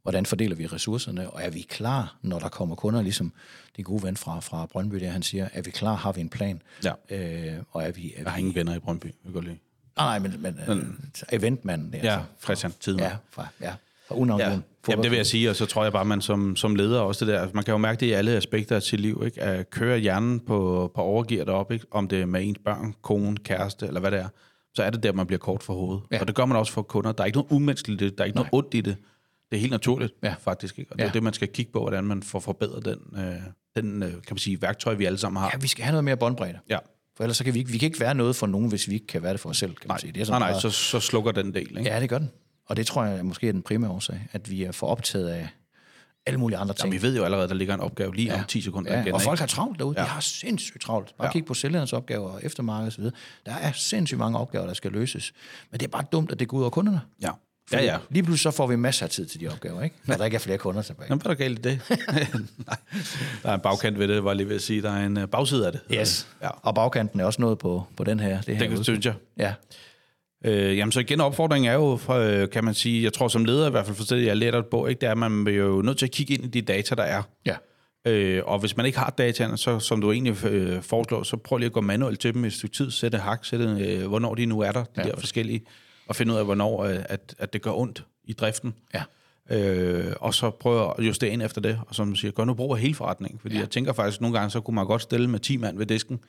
hvordan 0.03 0.25
fordeler 0.25 0.55
vi 0.55 0.67
ressourcerne, 0.67 1.29
og 1.29 1.43
er 1.43 1.49
vi 1.49 1.61
klar, 1.61 2.15
når 2.21 2.39
der 2.39 2.49
kommer 2.49 2.75
kunder, 2.75 3.01
ligesom 3.01 3.33
din 3.77 3.83
gode 3.83 4.03
ven 4.03 4.17
fra, 4.17 4.39
fra 4.39 4.65
Brøndby, 4.65 4.95
der 4.95 5.09
han 5.09 5.23
siger, 5.23 5.49
er 5.53 5.61
vi 5.61 5.71
klar, 5.71 5.95
har 5.95 6.11
vi 6.11 6.21
en 6.21 6.29
plan? 6.29 6.61
Ja. 6.83 6.93
Øh, 7.09 7.53
og 7.71 7.83
er 7.83 7.91
vi, 7.91 8.13
er 8.13 8.13
jeg 8.17 8.31
har 8.31 8.35
vi... 8.35 8.39
ingen 8.39 8.55
venner 8.55 8.75
i 8.75 8.79
Brøndby, 8.79 9.05
jeg 9.25 9.33
går 9.33 9.41
lige. 9.41 9.59
Nej, 9.97 10.19
nej, 10.19 10.19
men, 10.19 10.41
men, 10.41 10.59
men 10.67 10.99
eventmanden 11.31 11.93
der. 11.93 11.99
Ja, 12.03 12.13
altså, 12.13 12.25
Christian 12.43 12.73
Tidmer. 12.79 13.03
Ja, 13.03 13.15
fra, 13.29 13.47
ja, 13.61 13.73
fra 14.07 14.37
ja. 14.37 14.59
Jamen, 14.89 15.03
det 15.03 15.11
vil 15.11 15.17
jeg 15.17 15.25
sige, 15.25 15.49
og 15.49 15.55
så 15.55 15.65
tror 15.65 15.83
jeg 15.83 15.91
bare, 15.91 16.05
man 16.05 16.21
som, 16.21 16.55
som 16.55 16.75
leder 16.75 16.99
også 16.99 17.25
det 17.25 17.33
der, 17.33 17.47
man 17.53 17.63
kan 17.63 17.71
jo 17.71 17.77
mærke 17.77 17.99
det 17.99 18.05
i 18.05 18.11
alle 18.11 18.31
aspekter 18.31 18.75
af 18.75 18.83
sit 18.83 18.99
liv, 18.99 19.21
ikke? 19.25 19.41
at 19.41 19.69
køre 19.69 19.97
hjernen 19.97 20.39
på, 20.39 20.91
på 20.95 21.01
overgear 21.01 21.45
derop, 21.45 21.71
ikke? 21.71 21.85
om 21.91 22.07
det 22.07 22.21
er 22.21 22.25
med 22.25 22.43
ens 22.43 22.57
børn, 22.65 22.95
kone, 23.01 23.37
kæreste, 23.37 23.87
eller 23.87 23.99
hvad 23.99 24.11
det 24.11 24.19
er, 24.19 24.29
så 24.75 24.83
er 24.83 24.89
det 24.89 25.03
der, 25.03 25.13
man 25.13 25.27
bliver 25.27 25.39
kort 25.39 25.63
for 25.63 25.73
hovedet. 25.73 26.03
Ja. 26.11 26.19
Og 26.19 26.27
det 26.27 26.35
gør 26.35 26.45
man 26.45 26.57
også 26.57 26.73
for 26.73 26.81
kunder. 26.81 27.11
Der 27.11 27.23
er 27.23 27.25
ikke 27.25 27.37
noget 27.37 27.51
umenneskeligt 27.51 28.01
i 28.01 28.05
det, 28.05 28.17
der 28.17 28.23
er 28.23 28.25
ikke 28.25 28.37
Nej. 28.37 28.49
noget 28.51 28.65
ondt 28.65 28.73
i 28.73 28.81
det. 28.81 28.97
Det 29.51 29.57
er 29.57 29.61
helt 29.61 29.71
naturligt, 29.71 30.13
ja. 30.23 30.35
faktisk. 30.39 30.79
Ikke? 30.79 30.91
Og 30.91 30.97
det 30.97 31.03
ja. 31.03 31.09
er 31.09 31.13
det, 31.13 31.23
man 31.23 31.33
skal 31.33 31.47
kigge 31.47 31.71
på, 31.71 31.79
hvordan 31.79 32.03
man 32.03 32.23
får 32.23 32.39
forbedret 32.39 32.85
den, 32.85 33.19
øh, 33.19 33.35
den 33.75 34.03
øh, 34.03 34.11
kan 34.11 34.21
man 34.29 34.37
sige, 34.37 34.61
værktøj, 34.61 34.93
vi 34.93 35.05
alle 35.05 35.17
sammen 35.17 35.41
har. 35.41 35.49
Ja, 35.53 35.57
vi 35.57 35.67
skal 35.67 35.83
have 35.83 35.91
noget 35.91 36.03
mere 36.03 36.17
båndbredde. 36.17 36.59
Ja. 36.69 36.77
For 37.17 37.23
ellers 37.23 37.37
så 37.37 37.43
kan 37.43 37.53
vi, 37.53 37.59
ikke, 37.59 37.71
vi 37.71 37.77
kan 37.77 37.87
ikke 37.87 37.99
være 37.99 38.15
noget 38.15 38.35
for 38.35 38.47
nogen, 38.47 38.69
hvis 38.69 38.89
vi 38.89 38.93
ikke 38.93 39.07
kan 39.07 39.23
være 39.23 39.33
det 39.33 39.39
for 39.39 39.49
os 39.49 39.57
selv, 39.57 39.75
kan 39.75 39.87
nej. 39.87 39.93
man 39.93 39.99
sige. 39.99 40.11
Det 40.11 40.29
er 40.29 40.39
nej, 40.39 40.51
nej, 40.51 40.59
så, 40.59 40.69
så 40.69 40.99
slukker 40.99 41.31
den 41.31 41.53
del. 41.53 41.77
Ikke? 41.77 41.89
Ja, 41.91 41.99
det 41.99 42.09
gør 42.09 42.17
den. 42.17 42.31
Og 42.65 42.77
det 42.77 42.87
tror 42.87 43.03
jeg 43.03 43.25
måske 43.25 43.47
er 43.47 43.51
den 43.51 43.61
primære 43.61 43.91
årsag, 43.91 44.27
at 44.31 44.51
vi 44.51 44.63
er 44.63 44.71
for 44.71 44.87
optaget 44.87 45.29
af 45.29 45.49
alle 46.25 46.39
mulige 46.39 46.57
andre 46.57 46.73
ting. 46.73 46.93
Ja, 46.93 46.99
vi 46.99 47.03
ved 47.07 47.17
jo 47.17 47.23
allerede, 47.23 47.43
at 47.43 47.49
der 47.49 47.55
ligger 47.55 47.73
en 47.73 47.79
opgave 47.79 48.15
lige 48.15 48.33
ja. 48.33 48.39
om 48.39 48.45
10 48.45 48.61
sekunder 48.61 48.93
ja. 48.93 49.01
igen. 49.01 49.13
Og 49.13 49.21
folk 49.21 49.39
har 49.39 49.47
travlt 49.47 49.79
derude. 49.79 49.95
Ja. 49.97 50.03
De 50.03 50.09
har 50.09 50.19
sindssygt 50.19 50.81
travlt. 50.81 51.13
Bare 51.17 51.27
ja. 51.27 51.31
kig 51.31 51.45
på 51.45 51.53
sælgernes 51.53 51.93
opgaver 51.93 52.29
og 52.29 52.39
eftermarked 52.43 52.87
osv. 52.87 53.03
Der 53.45 53.53
er 53.61 53.71
sindssygt 53.71 54.19
mange 54.19 54.39
opgaver, 54.39 54.65
der 54.65 54.73
skal 54.73 54.91
løses. 54.91 55.33
Men 55.71 55.79
det 55.79 55.85
er 55.85 55.91
bare 55.91 56.05
dumt, 56.11 56.31
at 56.31 56.39
det 56.39 56.47
går 56.47 56.57
ud 56.57 56.61
over 56.61 56.69
kunderne. 56.69 57.01
Ja. 57.21 57.29
ja, 57.71 57.83
ja. 57.83 57.97
Lige 58.09 58.23
pludselig 58.23 58.53
så 58.53 58.57
får 58.57 58.67
vi 58.67 58.75
masser 58.75 59.05
af 59.05 59.09
tid 59.09 59.25
til 59.25 59.39
de 59.39 59.47
opgaver, 59.47 59.81
ikke? 59.83 59.95
når 60.05 60.15
der 60.15 60.25
ikke 60.25 60.35
er 60.35 60.39
flere 60.39 60.57
kunder 60.57 60.81
tilbage. 60.81 61.07
Jamen, 61.09 61.21
hvad 61.21 61.31
er 61.31 61.35
der 61.35 61.43
galt 61.43 61.59
i 61.59 61.61
det? 61.61 61.81
Nej. 62.67 62.77
Der 63.43 63.49
er 63.49 63.53
en 63.53 63.59
bagkant 63.59 63.99
ved 63.99 64.07
det, 64.07 64.23
var 64.23 64.33
lige 64.33 64.49
ved 64.49 64.55
at 64.55 64.61
sige. 64.61 64.81
Der 64.81 64.91
er 64.91 65.05
en 65.05 65.17
uh, 65.17 65.25
bagside 65.25 65.65
af 65.65 65.71
det. 65.71 65.81
Yes, 65.93 66.27
ja. 66.41 66.49
og 66.49 66.75
bagkanten 66.75 67.19
er 67.19 67.25
også 67.25 67.41
noget 67.41 67.57
på, 67.57 67.87
på 67.97 68.03
den 68.03 68.19
her. 68.19 68.41
Det, 68.41 68.57
her 68.57 68.69
det 68.69 68.83
synes 68.83 69.05
jeg. 69.05 69.13
Ja. 69.37 69.53
Øh, 70.45 70.77
jamen 70.77 70.91
så 70.91 70.99
igen, 70.99 71.21
opfordringen 71.21 71.71
er 71.71 71.75
jo, 71.75 71.97
for, 71.97 72.13
øh, 72.13 72.49
kan 72.49 72.63
man 72.63 72.73
sige, 72.73 73.03
jeg 73.03 73.13
tror 73.13 73.27
som 73.27 73.45
leder 73.45 73.67
i 73.67 73.71
hvert 73.71 73.85
fald, 73.85 73.97
for 73.97 74.03
det 74.03 74.25
jeg 74.25 74.37
lærer 74.37 74.61
på, 74.61 74.87
ikke, 74.87 75.01
det 75.01 75.07
er, 75.07 75.11
at 75.11 75.17
man 75.17 75.47
er 75.47 75.51
jo 75.51 75.81
nødt 75.81 75.97
til 75.97 76.05
at 76.05 76.11
kigge 76.11 76.33
ind 76.33 76.43
i 76.43 76.47
de 76.47 76.61
data, 76.61 76.95
der 76.95 77.03
er. 77.03 77.23
Ja. 77.45 77.55
Øh, 78.07 78.41
og 78.45 78.59
hvis 78.59 78.77
man 78.77 78.85
ikke 78.85 78.97
har 78.97 79.09
dataene, 79.09 79.57
så 79.57 79.79
som 79.79 80.01
du 80.01 80.11
egentlig 80.11 80.45
øh, 80.45 80.81
foreslår, 80.81 81.23
så 81.23 81.37
prøv 81.37 81.57
lige 81.57 81.65
at 81.65 81.73
gå 81.73 81.81
manuelt 81.81 82.19
til 82.19 82.33
dem 82.33 82.43
i 82.43 82.47
et 82.47 82.53
stykke 82.53 82.75
tid, 82.75 82.91
sætte 82.91 83.17
hak, 83.17 83.45
sætte, 83.45 83.65
øh, 83.65 84.07
hvornår 84.07 84.35
de 84.35 84.45
nu 84.45 84.59
er 84.59 84.71
der, 84.71 84.83
de 84.83 84.89
ja. 84.97 85.03
der 85.03 85.19
forskellige, 85.19 85.61
og 86.07 86.15
finde 86.15 86.33
ud 86.33 86.37
af, 86.37 86.45
hvornår 86.45 86.83
øh, 86.83 86.97
at, 87.09 87.35
at 87.39 87.53
det 87.53 87.61
gør 87.61 87.71
ondt 87.71 88.05
i 88.23 88.33
driften. 88.33 88.73
Ja. 88.93 89.03
Øh, 89.49 90.13
og 90.19 90.33
så 90.33 90.49
prøve 90.49 90.93
at 90.97 91.05
justere 91.05 91.29
ind 91.29 91.41
efter 91.41 91.61
det, 91.61 91.79
og 91.87 91.95
som 91.95 92.09
du 92.09 92.15
siger, 92.15 92.31
gør 92.31 92.45
nu 92.45 92.53
brug 92.53 92.73
af 92.75 92.81
hele 92.81 92.95
forretningen, 92.95 93.39
fordi 93.39 93.55
ja. 93.55 93.61
jeg 93.61 93.69
tænker 93.69 93.93
faktisk, 93.93 94.21
nogle 94.21 94.37
gange, 94.37 94.49
så 94.51 94.61
kunne 94.61 94.75
man 94.75 94.85
godt 94.85 95.01
stille 95.01 95.29
med 95.29 95.39
10 95.39 95.57
mand 95.57 95.77
ved 95.77 95.85
disken, 95.85 96.19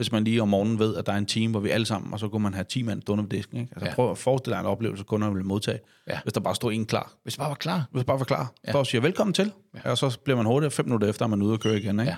hvis 0.00 0.12
man 0.12 0.24
lige 0.24 0.42
om 0.42 0.48
morgenen 0.48 0.78
ved, 0.78 0.96
at 0.96 1.06
der 1.06 1.12
er 1.12 1.16
en 1.16 1.26
team, 1.26 1.50
hvor 1.50 1.60
vi 1.60 1.70
alle 1.70 1.86
sammen, 1.86 2.12
og 2.12 2.20
så 2.20 2.28
kunne 2.28 2.42
man 2.42 2.54
have 2.54 2.64
10 2.64 2.82
mand 2.82 3.02
stående 3.02 3.24
på 3.24 3.28
disken. 3.28 3.60
Ikke? 3.60 3.72
Altså 3.72 3.86
ja. 3.86 3.94
prøv 3.94 4.10
at 4.10 4.18
forestille 4.18 4.54
dig 4.54 4.60
en 4.60 4.66
oplevelse, 4.66 5.04
kunderne 5.04 5.32
ville 5.32 5.46
modtage, 5.46 5.78
ja. 6.08 6.18
hvis 6.22 6.32
der 6.32 6.40
bare 6.40 6.54
stod 6.54 6.72
en 6.72 6.86
klar. 6.86 7.12
Hvis 7.22 7.36
bare 7.36 7.48
var 7.48 7.54
klar. 7.54 7.88
Hvis 7.92 8.04
bare 8.04 8.18
var 8.18 8.24
klar. 8.24 8.52
Ja. 8.66 8.72
Bare 8.72 8.86
siger 8.86 9.02
velkommen 9.02 9.34
til, 9.34 9.52
ja. 9.84 9.90
og 9.90 9.98
så 9.98 10.18
bliver 10.24 10.36
man 10.36 10.46
hurtigt 10.46 10.72
fem 10.72 10.86
minutter 10.86 11.08
efter, 11.08 11.24
at 11.24 11.30
man 11.30 11.40
er 11.40 11.46
ude 11.46 11.52
og 11.52 11.60
køre 11.60 11.78
igen. 11.78 12.00
Ikke? 12.00 12.10
Ja, 12.10 12.16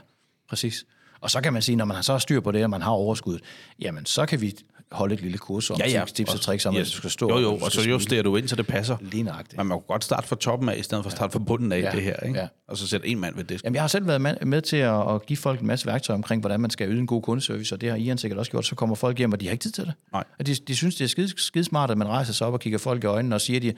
præcis. 0.48 0.84
Og 1.20 1.30
så 1.30 1.40
kan 1.40 1.52
man 1.52 1.62
sige, 1.62 1.76
når 1.76 1.84
man 1.84 1.94
har 1.94 2.02
så 2.02 2.18
styr 2.18 2.40
på 2.40 2.52
det, 2.52 2.64
og 2.64 2.70
man 2.70 2.82
har 2.82 2.90
overskud, 2.90 3.38
jamen 3.80 4.06
så 4.06 4.26
kan 4.26 4.40
vi 4.40 4.54
holde 4.92 5.14
et 5.14 5.20
lille 5.20 5.38
kurs 5.38 5.70
om 5.70 5.76
ja, 5.80 5.90
ja. 5.90 6.04
tips 6.14 6.34
og 6.34 6.40
tricks 6.40 6.66
om, 6.66 6.74
yes. 6.74 6.80
at 6.80 6.86
du 6.86 6.96
skal 6.96 7.10
stå. 7.10 7.28
Jo, 7.28 7.38
jo, 7.38 7.54
og, 7.54 7.62
og 7.62 7.72
så 7.72 7.82
justerer 7.82 8.22
du 8.22 8.36
ind, 8.36 8.48
så 8.48 8.56
det 8.56 8.66
passer. 8.66 8.96
Lige 9.00 9.22
nøjagtigt. 9.22 9.56
Man 9.56 9.66
må 9.66 9.78
godt 9.78 10.04
starte 10.04 10.28
fra 10.28 10.36
toppen 10.36 10.68
af, 10.68 10.76
i 10.78 10.82
stedet 10.82 11.04
for 11.04 11.10
at 11.10 11.16
starte 11.16 11.32
fra 11.32 11.38
bunden 11.38 11.72
af 11.72 11.80
ja. 11.80 11.90
det 11.90 12.02
her. 12.02 12.16
Ikke? 12.16 12.38
Ja. 12.38 12.46
Og 12.68 12.76
så 12.76 12.86
sætte 12.86 13.08
en 13.08 13.20
mand 13.20 13.36
ved 13.36 13.44
det. 13.44 13.60
Jamen, 13.64 13.74
jeg 13.74 13.82
har 13.82 13.88
selv 13.88 14.06
været 14.06 14.46
med 14.46 14.62
til 14.62 14.76
at, 14.76 15.14
at 15.14 15.26
give 15.26 15.36
folk 15.36 15.60
en 15.60 15.66
masse 15.66 15.86
værktøjer 15.86 16.18
omkring, 16.18 16.40
hvordan 16.42 16.60
man 16.60 16.70
skal 16.70 16.88
yde 16.88 16.98
en 16.98 17.06
god 17.06 17.22
kundeservice, 17.22 17.74
og 17.74 17.80
det 17.80 17.90
har 17.90 17.96
Ian 17.96 18.18
sikkert 18.18 18.38
også 18.38 18.50
gjort. 18.50 18.66
Så 18.66 18.74
kommer 18.74 18.96
folk 18.96 19.18
hjem, 19.18 19.32
og 19.32 19.40
de 19.40 19.46
har 19.46 19.52
ikke 19.52 19.62
tid 19.62 19.72
til 19.72 19.84
det. 19.84 19.92
Nej. 20.12 20.24
Og 20.38 20.46
de, 20.46 20.54
de 20.54 20.76
synes, 20.76 20.94
det 20.94 21.04
er 21.04 21.08
skide, 21.08 21.28
skide 21.36 21.64
smart, 21.64 21.90
at 21.90 21.98
man 21.98 22.08
rejser 22.08 22.32
sig 22.32 22.46
op 22.46 22.52
og 22.52 22.60
kigger 22.60 22.78
folk 22.78 23.04
i 23.04 23.06
øjnene 23.06 23.34
og 23.34 23.40
siger, 23.40 23.60
de, 23.60 23.74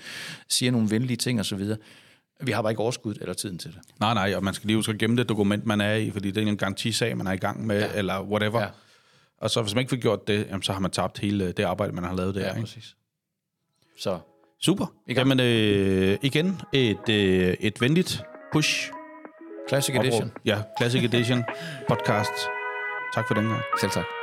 siger 0.48 0.72
nogle 0.72 0.90
venlige 0.90 1.16
ting 1.16 1.40
osv. 1.40 1.60
Vi 2.42 2.52
har 2.52 2.62
bare 2.62 2.72
ikke 2.72 2.82
overskud 2.82 3.14
eller 3.20 3.34
tiden 3.34 3.58
til 3.58 3.70
det. 3.70 3.78
Nej, 4.00 4.14
nej, 4.14 4.34
og 4.36 4.44
man 4.44 4.54
skal 4.54 4.66
lige 4.66 4.76
huske 4.76 4.92
at 4.92 4.98
gemme 4.98 5.16
det 5.16 5.28
dokument, 5.28 5.66
man 5.66 5.80
er 5.80 5.94
i, 5.94 6.10
fordi 6.10 6.30
det 6.30 6.42
er 6.42 6.46
en 6.46 6.56
garantisag, 6.56 7.16
man 7.16 7.26
er 7.26 7.32
i 7.32 7.36
gang 7.36 7.66
med, 7.66 7.80
ja. 7.80 7.88
eller 7.94 8.22
whatever. 8.22 8.60
Ja. 8.60 8.66
Og 9.44 9.50
så 9.50 9.62
hvis 9.62 9.74
man 9.74 9.82
ikke 9.82 9.90
får 9.90 9.96
gjort 9.96 10.26
det, 10.28 10.46
jamen, 10.46 10.62
så 10.62 10.72
har 10.72 10.80
man 10.80 10.90
tabt 10.90 11.18
hele 11.18 11.44
øh, 11.44 11.52
det 11.56 11.62
arbejde, 11.62 11.92
man 11.92 12.04
har 12.04 12.14
lavet 12.14 12.34
der. 12.34 12.40
Ja, 12.40 12.48
ikke? 12.48 12.60
præcis. 12.60 12.96
Så. 13.98 14.18
Super. 14.60 14.86
Igen. 15.06 15.16
Jamen, 15.18 15.40
øh, 15.40 16.18
igen 16.22 16.60
et, 16.72 17.08
øh, 17.08 17.56
et 17.60 17.80
venligt 17.80 18.22
push. 18.52 18.90
Classic 19.68 19.94
Edition. 19.94 20.32
Ja, 20.44 20.62
Classic 20.78 21.04
Edition 21.04 21.44
podcast. 21.88 22.32
Tak 23.14 23.26
for 23.26 23.34
den 23.34 23.46
her. 23.46 23.60
Selv 23.80 23.90
tak. 23.90 24.13